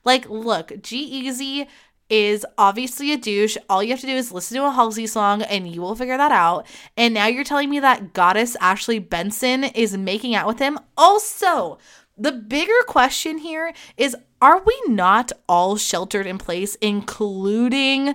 Like, 0.05 0.29
look, 0.29 0.73
G-Eazy 0.83 1.69
is 2.09 2.47
obviously 2.57 3.13
a 3.13 3.17
douche. 3.17 3.57
All 3.69 3.83
you 3.83 3.91
have 3.91 4.01
to 4.01 4.07
do 4.07 4.15
is 4.15 4.33
listen 4.33 4.57
to 4.57 4.67
a 4.67 4.71
Halsey 4.71 5.07
song 5.07 5.43
and 5.43 5.69
you 5.69 5.81
will 5.81 5.95
figure 5.95 6.17
that 6.17 6.33
out. 6.33 6.67
And 6.97 7.15
now 7.15 7.27
you're 7.27 7.45
telling 7.45 7.71
me 7.71 7.81
that 7.81 8.13
goddess 8.13 8.57
Ashley 8.61 8.99
Benson 8.99 9.65
is 9.65 9.97
making 9.97 10.35
out 10.35 10.47
with 10.47 10.59
him. 10.59 10.79
Also, 10.97 11.79
the 12.17 12.33
bigger 12.33 12.73
question 12.87 13.39
here 13.39 13.73
is 13.97 14.17
are 14.41 14.63
we 14.63 14.81
not 14.87 15.33
all 15.49 15.77
sheltered 15.77 16.27
in 16.27 16.39
place, 16.39 16.75
including 16.77 18.15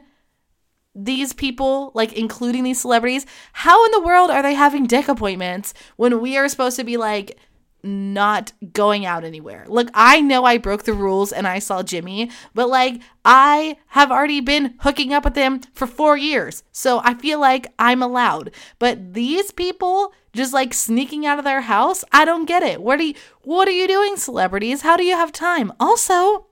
these 0.93 1.33
people, 1.33 1.91
like 1.95 2.13
including 2.13 2.63
these 2.63 2.81
celebrities? 2.81 3.25
How 3.53 3.85
in 3.85 3.91
the 3.91 4.01
world 4.01 4.29
are 4.29 4.43
they 4.43 4.53
having 4.53 4.85
dick 4.85 5.07
appointments 5.07 5.73
when 5.95 6.21
we 6.21 6.37
are 6.37 6.47
supposed 6.47 6.77
to 6.77 6.83
be 6.83 6.97
like, 6.97 7.37
not 7.83 8.53
going 8.73 9.05
out 9.05 9.23
anywhere. 9.23 9.65
Look, 9.67 9.89
I 9.93 10.21
know 10.21 10.45
I 10.45 10.57
broke 10.57 10.83
the 10.83 10.93
rules 10.93 11.31
and 11.31 11.47
I 11.47 11.59
saw 11.59 11.83
Jimmy, 11.83 12.29
but 12.53 12.69
like 12.69 13.01
I 13.25 13.77
have 13.87 14.11
already 14.11 14.41
been 14.41 14.75
hooking 14.79 15.13
up 15.13 15.25
with 15.25 15.35
him 15.35 15.61
for 15.73 15.87
4 15.87 16.17
years. 16.17 16.63
So 16.71 17.01
I 17.03 17.13
feel 17.13 17.39
like 17.39 17.73
I'm 17.79 18.01
allowed. 18.01 18.51
But 18.79 19.13
these 19.13 19.51
people 19.51 20.13
just 20.33 20.53
like 20.53 20.73
sneaking 20.73 21.25
out 21.25 21.39
of 21.39 21.43
their 21.43 21.61
house, 21.61 22.03
I 22.11 22.23
don't 22.25 22.45
get 22.45 22.63
it. 22.63 22.81
What 22.81 22.99
are 22.99 23.03
you 23.03 23.15
what 23.43 23.67
are 23.67 23.71
you 23.71 23.87
doing 23.87 24.15
celebrities? 24.17 24.81
How 24.81 24.95
do 24.95 25.03
you 25.03 25.15
have 25.15 25.31
time? 25.31 25.73
Also, 25.79 26.47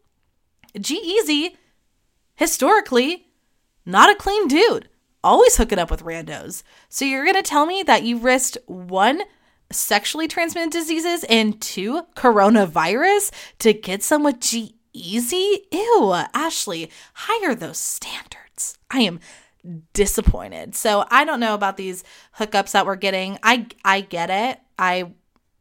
G-Eazy 0.80 1.56
historically 2.36 3.28
not 3.86 4.10
a 4.10 4.16
clean 4.16 4.48
dude. 4.48 4.90
Always 5.24 5.58
hooking 5.58 5.80
up 5.80 5.92
with 5.92 6.04
randos. 6.04 6.64
So 6.88 7.04
you're 7.04 7.26
to 7.34 7.42
tell 7.42 7.66
me 7.66 7.84
that 7.84 8.04
you 8.04 8.18
risked 8.18 8.58
one 8.68 9.22
sexually 9.72 10.28
transmitted 10.28 10.72
diseases 10.72 11.24
and 11.26 11.60
two, 11.62 12.04
coronavirus 12.16 13.32
to 13.60 13.74
get 13.74 14.04
some 14.04 14.24
with 14.24 14.40
G 14.40 14.76
Easy? 14.92 15.62
Ew, 15.72 16.14
Ashley, 16.34 16.90
higher 17.14 17.54
those 17.54 17.78
standards. 17.78 18.78
I 18.90 19.02
am 19.02 19.20
disappointed. 19.94 20.76
So 20.76 21.06
I 21.12 21.26
don't 21.26 21.40
know 21.40 21.54
about 21.54 21.78
these 21.78 22.04
hookups 22.38 22.72
that 22.72 22.86
we're 22.86 22.96
getting. 22.96 23.38
I 23.44 23.68
I 23.86 24.02
get 24.02 24.30
it. 24.30 24.60
I 24.78 25.12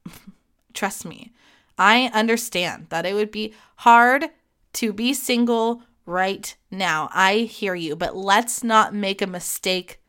trust 0.73 1.05
me. 1.05 1.33
I 1.77 2.11
understand 2.13 2.87
that 2.89 3.07
it 3.07 3.15
would 3.15 3.31
be 3.31 3.55
hard 3.77 4.31
to 4.75 4.93
be 4.93 5.15
single 5.15 5.83
right 6.07 6.57
now. 6.71 7.09
I 7.13 7.39
hear 7.41 7.75
you, 7.75 7.95
but 7.95 8.17
let's 8.17 8.65
not 8.65 8.95
make 8.95 9.23
a 9.23 9.27
mistake 9.27 10.01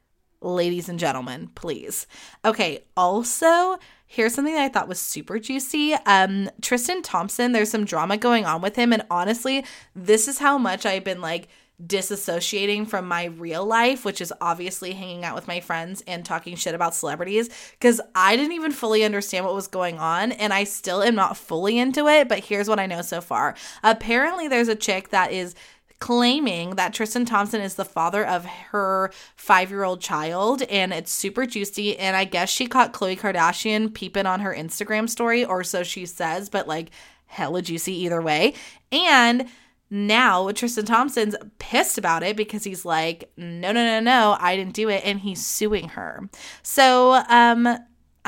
ladies 0.42 0.90
and 0.90 1.00
gentlemen, 1.00 1.50
please. 1.56 2.08
Okay, 2.46 2.84
also, 2.96 3.78
here's 4.06 4.34
something 4.34 4.54
that 4.54 4.64
I 4.64 4.70
thought 4.70 4.88
was 4.88 5.00
super 5.00 5.40
juicy. 5.40 5.94
Um, 6.06 6.50
Tristan 6.62 7.02
Thompson, 7.02 7.52
there's 7.52 7.70
some 7.70 7.86
drama 7.86 8.18
going 8.18 8.46
on 8.46 8.62
with 8.62 8.76
him, 8.76 8.94
and 8.94 9.06
honestly, 9.10 9.66
this 9.96 10.28
is 10.28 10.40
how 10.40 10.58
much 10.58 10.86
I've 10.86 11.04
been 11.04 11.22
like 11.22 11.48
disassociating 11.86 12.86
from 12.86 13.08
my 13.08 13.24
real 13.24 13.66
life, 13.66 14.04
which 14.04 14.20
is 14.20 14.34
obviously 14.42 14.92
hanging 14.92 15.24
out 15.24 15.34
with 15.34 15.48
my 15.48 15.62
friends 15.62 16.04
and 16.08 16.26
talking 16.26 16.56
shit 16.58 16.76
about 16.76 16.94
celebrities, 16.94 17.50
because 17.72 18.02
I 18.14 18.36
didn't 18.36 18.52
even 18.52 18.72
fully 18.72 19.04
understand 19.04 19.46
what 19.46 19.56
was 19.56 19.68
going 19.68 19.98
on, 19.98 20.34
and 20.34 20.54
I 20.54 20.66
still 20.66 21.02
am 21.02 21.16
not 21.16 21.38
fully 21.38 21.78
into 21.78 22.08
it. 22.08 22.28
But 22.28 22.44
here's 22.44 22.68
what 22.68 22.80
I 22.80 22.86
know 22.86 23.02
so 23.02 23.22
far. 23.22 23.56
Apparently, 23.84 24.48
there's 24.48 24.68
a 24.68 24.76
chick 24.76 25.10
that 25.10 25.32
is 25.32 25.56
claiming 26.00 26.72
that 26.76 26.94
Tristan 26.94 27.26
Thompson 27.26 27.62
is 27.62 27.76
the 27.76 27.86
father 27.86 28.26
of 28.26 28.46
her 28.46 29.12
five 29.36 29.70
year 29.70 29.84
old 29.84 30.02
child, 30.02 30.62
and 30.64 30.94
it's 30.94 31.12
super 31.12 31.46
juicy. 31.46 31.98
And 31.98 32.16
I 32.16 32.26
guess 32.26 32.50
she 32.50 32.68
caught 32.68 32.94
Khloe 32.94 33.20
Kardashian 33.20 33.94
peeping 33.94 34.26
on 34.26 34.40
her 34.40 34.54
Instagram 34.54 35.10
story, 35.10 35.44
or 35.44 35.64
so 35.64 35.84
she 35.84 36.06
says, 36.06 36.50
but 36.50 36.68
like 36.68 36.90
hella 37.28 37.62
juicy 37.62 37.94
either 37.94 38.22
way. 38.22 38.54
And 38.92 39.48
now 39.90 40.52
Tristan 40.52 40.86
Thompson's 40.86 41.36
pissed 41.58 41.98
about 41.98 42.24
it 42.24 42.38
because 42.38 42.64
he's 42.64 42.86
like, 42.86 43.32
no, 43.38 43.72
no, 43.72 43.86
no, 43.86 44.00
no, 44.00 44.38
I 44.40 44.56
didn't 44.56 44.76
do 44.76 44.90
it, 44.90 45.02
and 45.04 45.20
he's 45.20 45.46
suing 45.46 45.90
her. 45.90 46.30
So, 46.62 47.24
um, 47.28 47.78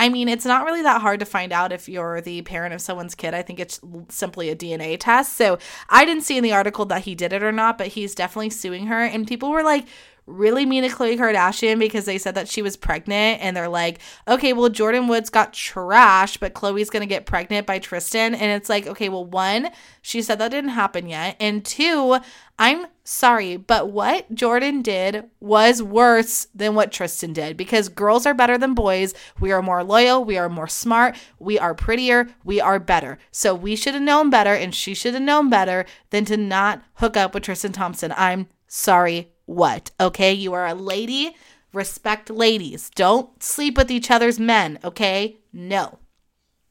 I 0.02 0.10
mean, 0.10 0.28
it's 0.28 0.46
not 0.46 0.66
really 0.66 0.82
that 0.82 1.02
hard 1.02 1.20
to 1.20 1.28
find 1.28 1.54
out 1.54 1.72
if 1.72 1.88
you're 1.88 2.22
the 2.22 2.42
parent 2.42 2.74
of 2.74 2.82
someone's 2.82 3.14
kid. 3.14 3.36
I 3.36 3.44
think 3.44 3.60
it's 3.60 3.80
simply 4.10 4.50
a 4.50 4.56
DNA 4.56 4.98
test. 5.00 5.38
So 5.38 5.60
I 5.90 6.06
didn't 6.06 6.24
see 6.24 6.38
in 6.38 6.44
the 6.44 6.54
article 6.54 6.86
that 6.86 7.04
he 7.04 7.14
did 7.14 7.34
it 7.34 7.44
or 7.44 7.52
not, 7.52 7.78
but 7.78 7.86
he's 7.86 8.16
definitely 8.16 8.50
suing 8.50 8.88
her. 8.88 9.04
And 9.04 9.28
people 9.28 9.52
were 9.52 9.62
like, 9.62 9.86
really 10.32 10.66
mean 10.66 10.84
to 10.84 10.90
Khloe 10.90 11.18
Kardashian 11.18 11.80
because 11.80 12.06
they 12.06 12.18
said 12.18 12.36
that 12.36 12.48
she 12.48 12.62
was 12.62 12.78
pregnant 12.78 13.42
and 13.42 13.56
they're 13.56 13.70
like, 13.70 14.00
okay, 14.28 14.54
well, 14.54 14.70
Jordyn 14.70 15.08
Woods 15.08 15.30
got 15.30 15.54
trashed, 15.54 16.40
but 16.40 16.54
Khloe's 16.54 16.90
going 16.90 17.02
to 17.02 17.08
get 17.08 17.26
pregnant 17.26 17.68
by 17.68 17.80
Tristan. 17.80 18.34
And 18.34 18.52
it's 18.52 18.70
like, 18.70 18.88
okay, 18.88 19.10
well, 19.10 19.26
one, 19.26 19.70
she 20.02 20.22
said 20.22 20.40
that 20.40 20.52
didn't 20.52 20.72
happen 20.72 21.08
yet. 21.08 21.36
And 21.40 21.64
two, 21.64 22.20
I'm 22.58 22.88
sorry, 23.04 23.58
but 23.58 23.92
what 23.92 24.34
Jordyn 24.34 24.84
did 24.84 25.26
was 25.40 25.82
worse 25.82 26.48
than 26.54 26.76
what 26.76 26.92
Tristan 26.92 27.34
did 27.34 27.58
because 27.58 27.90
girls 27.90 28.26
are 28.26 28.34
better 28.34 28.58
than 28.58 28.74
boys. 28.74 29.14
We 29.40 29.52
are 29.52 29.62
more 29.62 29.84
loyal. 29.84 30.24
We 30.24 30.38
are 30.38 30.50
more 30.50 30.68
smart. 30.68 31.16
We 31.40 31.58
are 31.58 31.74
prettier. 31.74 32.28
We 32.44 32.62
are 32.62 32.80
better. 32.80 33.18
So 33.32 33.56
we 33.56 33.76
should 33.76 33.96
have 33.96 34.04
known 34.04 34.30
better 34.30 34.54
and 34.54 34.74
she 34.74 34.94
should 34.94 35.14
have 35.14 35.24
known 35.24 35.50
better 35.50 35.86
than 36.12 36.26
to 36.26 36.38
not 36.38 36.84
hook 36.96 37.18
up 37.18 37.34
with 37.34 37.44
Tristan 37.44 37.72
Thompson. 37.72 38.14
I'm 38.16 38.48
sorry 38.68 39.31
what, 39.46 39.92
okay? 40.00 40.34
You 40.34 40.54
are 40.54 40.68
a 40.68 40.74
lady. 40.74 41.36
Respect 41.74 42.30
ladies. 42.30 42.90
Don't 42.96 43.42
sleep 43.42 43.78
with 43.78 43.90
each 43.90 44.12
other's 44.12 44.40
men, 44.40 44.80
okay? 44.84 45.38
No. 45.54 46.00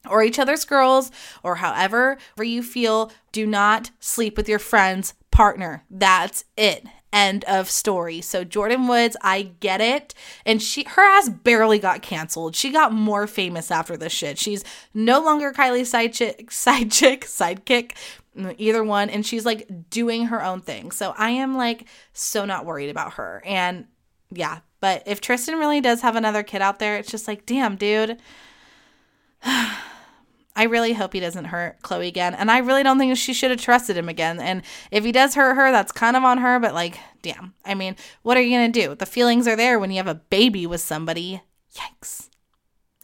Or 0.07 0.23
each 0.23 0.39
other's 0.39 0.65
girls, 0.65 1.11
or 1.43 1.55
however 1.55 2.17
you 2.39 2.63
feel. 2.63 3.11
Do 3.31 3.45
not 3.45 3.91
sleep 3.99 4.37
with 4.37 4.49
your 4.49 4.59
friend's 4.59 5.13
partner. 5.31 5.85
That's 5.89 6.43
it 6.57 6.85
end 7.13 7.43
of 7.45 7.69
story. 7.69 8.21
So 8.21 8.45
Jordyn 8.45 8.87
Woods, 8.87 9.17
I 9.21 9.51
get 9.59 9.81
it. 9.81 10.13
And 10.45 10.61
she 10.61 10.83
her 10.83 11.01
ass 11.01 11.29
barely 11.29 11.79
got 11.79 12.01
canceled. 12.01 12.55
She 12.55 12.71
got 12.71 12.93
more 12.93 13.27
famous 13.27 13.71
after 13.71 13.97
this 13.97 14.13
shit. 14.13 14.37
She's 14.37 14.63
no 14.93 15.21
longer 15.21 15.51
Kylie's 15.51 15.89
side 15.89 16.13
chick, 16.13 16.51
side 16.51 16.91
chick, 16.91 17.25
sidekick 17.25 17.93
either 18.57 18.83
one 18.83 19.09
and 19.09 19.25
she's 19.25 19.45
like 19.45 19.67
doing 19.89 20.27
her 20.27 20.41
own 20.43 20.61
thing 20.61 20.89
so 20.89 21.13
i 21.17 21.29
am 21.29 21.57
like 21.57 21.85
so 22.13 22.45
not 22.45 22.65
worried 22.65 22.89
about 22.89 23.13
her 23.13 23.43
and 23.45 23.85
yeah 24.29 24.59
but 24.79 25.03
if 25.05 25.19
tristan 25.19 25.59
really 25.59 25.81
does 25.81 25.99
have 26.01 26.15
another 26.15 26.41
kid 26.41 26.61
out 26.61 26.79
there 26.79 26.95
it's 26.95 27.11
just 27.11 27.27
like 27.27 27.45
damn 27.45 27.75
dude 27.75 28.17
I 30.55 30.63
really 30.63 30.93
hope 30.93 31.13
he 31.13 31.19
doesn't 31.19 31.45
hurt 31.45 31.81
Khloe 31.81 32.07
again. 32.07 32.33
And 32.33 32.51
I 32.51 32.57
really 32.57 32.83
don't 32.83 32.97
think 32.97 33.17
she 33.17 33.33
should 33.33 33.51
have 33.51 33.61
trusted 33.61 33.97
him 33.97 34.09
again. 34.09 34.39
And 34.39 34.63
if 34.91 35.05
he 35.05 35.11
does 35.11 35.35
hurt 35.35 35.55
her, 35.55 35.71
that's 35.71 35.91
kind 35.91 36.17
of 36.17 36.23
on 36.23 36.39
her, 36.39 36.59
but 36.59 36.73
like, 36.73 36.99
damn. 37.21 37.53
I 37.63 37.73
mean, 37.73 37.95
what 38.21 38.37
are 38.37 38.41
you 38.41 38.57
going 38.57 38.71
to 38.71 38.81
do? 38.81 38.95
The 38.95 39.05
feelings 39.05 39.47
are 39.47 39.55
there 39.55 39.79
when 39.79 39.91
you 39.91 39.97
have 39.97 40.07
a 40.07 40.15
baby 40.15 40.67
with 40.67 40.81
somebody. 40.81 41.41
Yikes. 41.75 42.29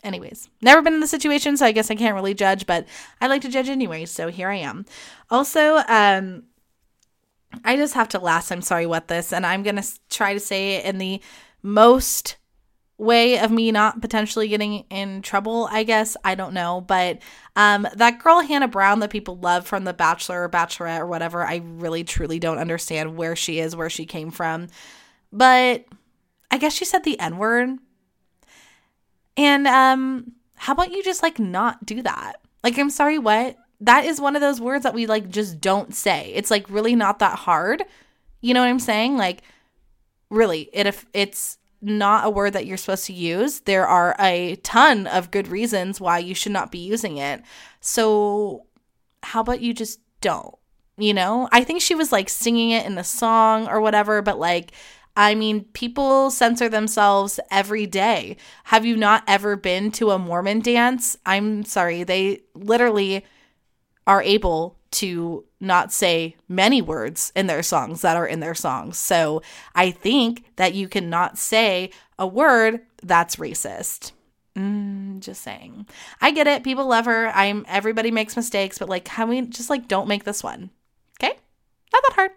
Anyways, 0.04 0.50
never 0.62 0.82
been 0.82 0.94
in 0.94 1.00
the 1.00 1.08
situation, 1.08 1.58
so 1.58 1.66
I 1.66 1.72
guess 1.72 1.90
I 1.90 1.96
can't 1.96 2.16
really 2.16 2.34
judge, 2.34 2.66
but 2.66 2.86
I 3.20 3.28
like 3.28 3.42
to 3.42 3.50
judge 3.50 3.68
anyway, 3.68 4.06
so 4.06 4.30
here 4.30 4.50
I 4.50 4.58
am. 4.58 4.86
Also, 5.30 5.78
um, 5.88 6.44
I 7.66 7.76
just 7.76 7.94
have 7.96 8.08
to 8.10 8.20
last, 8.20 8.52
I'm 8.52 8.62
sorry 8.62 8.86
what 8.86 9.08
this, 9.08 9.34
and 9.34 9.46
I'm 9.46 9.64
gonna 9.64 9.84
try 10.10 10.34
to 10.34 10.40
say 10.40 10.76
it 10.76 10.86
in 10.86 11.00
the 11.00 11.20
most 11.64 12.38
way 12.98 13.38
of 13.40 13.52
me 13.52 13.72
not 13.72 14.02
potentially 14.02 14.48
getting 14.48 14.86
in 14.90 15.22
trouble, 15.22 15.68
I 15.72 15.84
guess. 15.84 16.18
I 16.24 16.36
don't 16.36 16.54
know. 16.54 16.82
But 16.82 17.20
um 17.56 17.88
that 17.96 18.20
girl 18.24 18.42
Hannah 18.42 18.68
Brown 18.68 19.00
that 19.02 19.10
people 19.10 19.38
love 19.38 19.68
from 19.68 19.84
The 19.84 19.94
Bachelor 19.94 20.44
or 20.44 20.50
Bachelorette 20.50 21.00
or 21.00 21.06
whatever, 21.08 21.46
I 21.46 21.62
really 21.64 22.04
truly 22.04 22.40
don't 22.40 22.58
understand 22.58 23.18
where 23.18 23.36
she 23.36 23.60
is, 23.60 23.76
where 23.76 23.90
she 23.90 24.06
came 24.06 24.32
from. 24.32 24.68
But 25.32 25.86
I 26.50 26.58
guess 26.58 26.74
she 26.74 26.86
said 26.86 27.04
the 27.04 27.20
N-word 27.20 27.78
and 29.36 29.68
um 29.68 30.32
how 30.56 30.74
about 30.74 30.92
you 30.92 31.04
just 31.04 31.22
like 31.22 31.40
not 31.40 31.86
do 31.86 32.02
that? 32.02 32.42
Like 32.64 32.78
I'm 32.80 32.90
sorry, 32.90 33.20
what? 33.20 33.58
that 33.82 34.06
is 34.06 34.20
one 34.20 34.36
of 34.36 34.42
those 34.42 34.60
words 34.60 34.84
that 34.84 34.94
we 34.94 35.06
like 35.06 35.30
just 35.30 35.62
don't 35.62 35.94
say. 35.94 36.32
It's 36.34 36.52
like 36.52 36.70
really 36.70 36.96
not 36.96 37.20
that 37.20 37.38
hard. 37.38 37.84
You 38.42 38.54
know 38.54 38.62
what 38.62 38.68
I'm 38.68 38.80
saying? 38.80 39.18
Like 39.18 39.42
really, 40.30 40.70
it 40.74 40.88
if 40.88 41.06
it's 41.14 41.57
not 41.82 42.26
a 42.26 42.30
word 42.30 42.54
that 42.54 42.66
you're 42.66 42.78
supposed 42.78 43.06
to 43.06 43.14
use, 43.14 43.62
there 43.62 43.88
are 43.88 44.16
a 44.20 44.56
ton 44.58 45.08
of 45.08 45.32
good 45.32 45.48
reasons 45.48 46.02
why 46.02 46.20
you 46.20 46.34
should 46.34 46.52
not 46.52 46.72
be 46.72 46.80
using 46.80 47.18
it. 47.18 47.42
So 47.80 48.66
how 49.24 49.42
about 49.42 49.62
you 49.62 49.74
just 49.74 50.00
don't? 50.22 50.56
You 50.98 51.14
know? 51.14 51.48
I 51.52 51.64
think 51.64 51.82
she 51.82 51.96
was 51.96 52.12
like 52.12 52.30
singing 52.30 52.72
it 52.72 52.86
in 52.86 52.96
the 52.96 53.04
song 53.04 53.68
or 53.68 53.80
whatever, 53.80 54.22
but 54.22 54.40
like 54.40 54.72
I 55.16 55.34
mean, 55.34 55.64
people 55.74 56.30
censor 56.30 56.70
themselves 56.70 57.40
every 57.50 57.88
day. 57.88 58.38
Have 58.66 58.86
you 58.86 58.96
not 58.96 59.24
ever 59.26 59.56
been 59.56 59.92
to 59.94 60.12
a 60.12 60.20
Mormon 60.20 60.60
dance? 60.60 61.18
I'm 61.26 61.64
sorry, 61.64 62.04
they 62.04 62.42
literally 62.54 63.26
are 64.06 64.22
able 64.22 64.77
to 64.92 65.46
not 65.60 65.92
say 65.92 66.36
many 66.48 66.82
words 66.82 67.32
in 67.36 67.48
their 67.48 67.64
songs 67.64 68.02
that 68.02 68.18
are 68.18 68.28
in 68.28 68.40
their 68.40 68.56
songs. 68.56 68.98
So 68.98 69.42
I 69.76 69.92
think 69.92 70.46
that 70.56 70.74
you 70.74 70.88
cannot 70.88 71.38
say 71.38 71.92
a 72.18 72.28
word 72.28 72.82
that's 73.04 73.38
racist. 73.38 74.12
Mm, 74.56 75.20
just 75.20 75.44
saying. 75.44 75.88
I 76.20 76.32
get 76.32 76.48
it. 76.48 76.64
People 76.64 76.88
love 76.88 77.06
her. 77.06 77.28
I'm 77.30 77.64
everybody 77.68 78.10
makes 78.10 78.36
mistakes, 78.36 78.80
but 78.80 78.90
like, 78.90 79.06
can 79.06 79.30
we 79.30 79.42
just 79.42 79.70
like 79.70 79.88
don't 79.88 80.08
make 80.08 80.24
this 80.24 80.44
one? 80.44 80.72
Okay, 81.20 81.38
not 81.94 82.04
that 82.08 82.14
hard. 82.16 82.32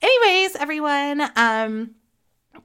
Anyways, 0.00 0.56
everyone, 0.56 1.30
um, 1.36 1.94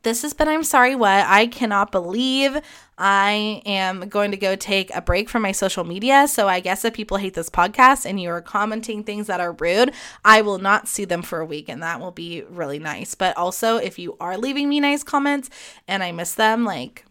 this 0.04 0.22
has 0.22 0.34
been 0.34 0.48
I'm 0.48 0.64
Sorry 0.64 0.96
What. 0.96 1.26
I 1.28 1.48
cannot 1.48 1.92
believe 1.92 2.60
I 2.98 3.62
am 3.66 4.10
going 4.10 4.32
to 4.32 4.38
go 4.38 4.56
take 4.56 4.94
a 4.96 5.02
break 5.02 5.30
from 5.30 5.42
my 5.42 5.52
social 5.52 5.84
media. 5.84 6.28
So 6.28 6.48
I 6.48 6.60
guess 6.60 6.84
if 6.86 6.94
people 6.94 7.18
hate 7.18 7.34
this 7.34 7.50
podcast 7.50 8.06
and 8.06 8.20
you 8.20 8.30
are 8.30 8.42
commenting 8.42 9.04
things 9.04 9.28
that 9.28 9.40
are 9.40 9.54
rude, 9.54 9.94
I 10.26 10.42
will 10.42 10.58
not 10.58 10.88
see 10.88 11.06
them 11.06 11.22
for 11.22 11.40
a 11.40 11.46
week 11.46 11.70
and 11.70 11.84
that 11.84 12.00
will 12.00 12.12
be 12.12 12.44
really 12.50 12.80
nice. 12.80 13.16
But 13.16 13.38
also, 13.38 13.78
if 13.78 14.00
you 14.00 14.18
are 14.20 14.38
leaving 14.38 14.70
me 14.70 14.80
nice 14.80 15.04
comments 15.04 15.50
and 15.88 16.04
I 16.04 16.12
miss 16.12 16.34
them, 16.34 16.66
like 16.66 17.06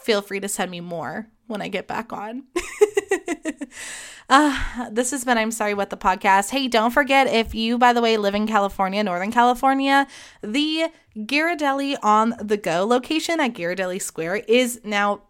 feel 0.00 0.22
free 0.22 0.40
to 0.40 0.48
send 0.48 0.70
me 0.70 0.80
more 0.80 1.28
when 1.46 1.62
I 1.62 1.68
get 1.68 1.86
back 1.86 2.12
on. 2.12 2.44
Uh, 4.28 4.90
this 4.90 5.10
has 5.10 5.24
been 5.24 5.38
I'm 5.38 5.50
Sorry 5.50 5.72
What 5.72 5.88
the 5.88 5.96
podcast. 5.96 6.50
Hey, 6.50 6.68
don't 6.68 6.90
forget 6.90 7.26
if 7.28 7.54
you, 7.54 7.78
by 7.78 7.94
the 7.94 8.02
way, 8.02 8.18
live 8.18 8.34
in 8.34 8.46
California, 8.46 9.02
Northern 9.02 9.32
California, 9.32 10.06
the 10.42 10.88
Ghirardelli 11.16 11.96
on 12.02 12.34
the 12.38 12.58
go 12.58 12.84
location 12.84 13.40
at 13.40 13.54
Ghirardelli 13.54 14.02
Square 14.02 14.36
is 14.46 14.82
now 14.84 15.22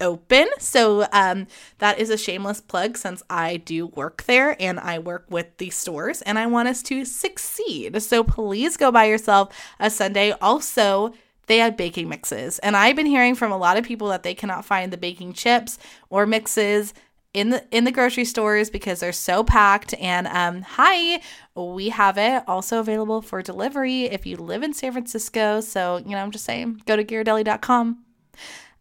open. 0.00 0.48
So 0.58 1.06
um, 1.12 1.46
that 1.78 2.00
is 2.00 2.10
a 2.10 2.18
shameless 2.18 2.60
plug 2.60 2.96
since 2.96 3.22
I 3.30 3.58
do 3.58 3.86
work 3.86 4.24
there 4.24 4.56
and 4.60 4.80
I 4.80 4.98
work 4.98 5.26
with 5.30 5.56
the 5.58 5.70
stores 5.70 6.20
and 6.22 6.36
I 6.36 6.46
want 6.46 6.66
us 6.66 6.82
to 6.84 7.04
succeed. 7.04 8.02
So 8.02 8.24
please 8.24 8.76
go 8.76 8.90
buy 8.90 9.04
yourself 9.04 9.56
a 9.78 9.88
sundae. 9.88 10.32
Also, 10.42 11.14
they 11.46 11.58
had 11.58 11.76
baking 11.76 12.08
mixes. 12.08 12.58
And 12.58 12.76
I've 12.76 12.96
been 12.96 13.06
hearing 13.06 13.36
from 13.36 13.52
a 13.52 13.56
lot 13.56 13.76
of 13.76 13.84
people 13.84 14.08
that 14.08 14.24
they 14.24 14.34
cannot 14.34 14.64
find 14.64 14.92
the 14.92 14.96
baking 14.96 15.34
chips 15.34 15.78
or 16.10 16.26
mixes 16.26 16.92
in 17.34 17.50
the 17.50 17.64
in 17.70 17.84
the 17.84 17.92
grocery 17.92 18.24
stores 18.24 18.70
because 18.70 19.00
they're 19.00 19.12
so 19.12 19.42
packed. 19.42 19.94
And 19.94 20.26
um 20.26 20.62
hi 20.62 21.22
we 21.54 21.88
have 21.90 22.18
it 22.18 22.42
also 22.46 22.80
available 22.80 23.22
for 23.22 23.42
delivery 23.42 24.04
if 24.04 24.26
you 24.26 24.36
live 24.36 24.62
in 24.62 24.74
san 24.74 24.92
francisco. 24.92 25.60
So 25.60 25.98
you 25.98 26.10
know 26.10 26.18
i'm 26.18 26.30
just 26.30 26.44
saying 26.44 26.82
go 26.86 26.96
to 26.96 27.04
ghirardelli.com 27.04 28.04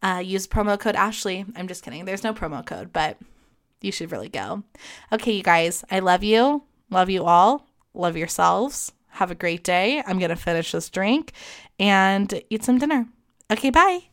uh, 0.04 0.18
use 0.18 0.48
promo 0.48 0.80
code 0.80 0.96
ashley. 0.96 1.46
I'm 1.56 1.68
just 1.68 1.84
kidding. 1.84 2.06
There's 2.06 2.24
no 2.24 2.34
promo 2.34 2.66
code 2.66 2.92
but 2.92 3.18
you 3.82 3.92
should 3.92 4.12
really 4.12 4.30
go. 4.30 4.64
Okay 5.12 5.34
you 5.34 5.44
guys 5.44 5.84
i 5.90 6.00
love 6.00 6.24
you. 6.24 6.64
Love 6.90 7.10
you 7.10 7.24
all. 7.24 7.68
Love 7.94 8.18
yourselves. 8.18 8.92
Have 9.16 9.32
a 9.32 9.36
great 9.36 9.64
day. 9.64 10.04
I'm 10.06 10.20
gonna 10.20 10.36
finish 10.36 10.72
this 10.72 10.90
drink 10.90 11.32
and 11.80 12.42
eat 12.50 12.64
some 12.64 12.80
dinner. 12.80 13.08
Okay 13.50 13.70
bye 13.70 14.11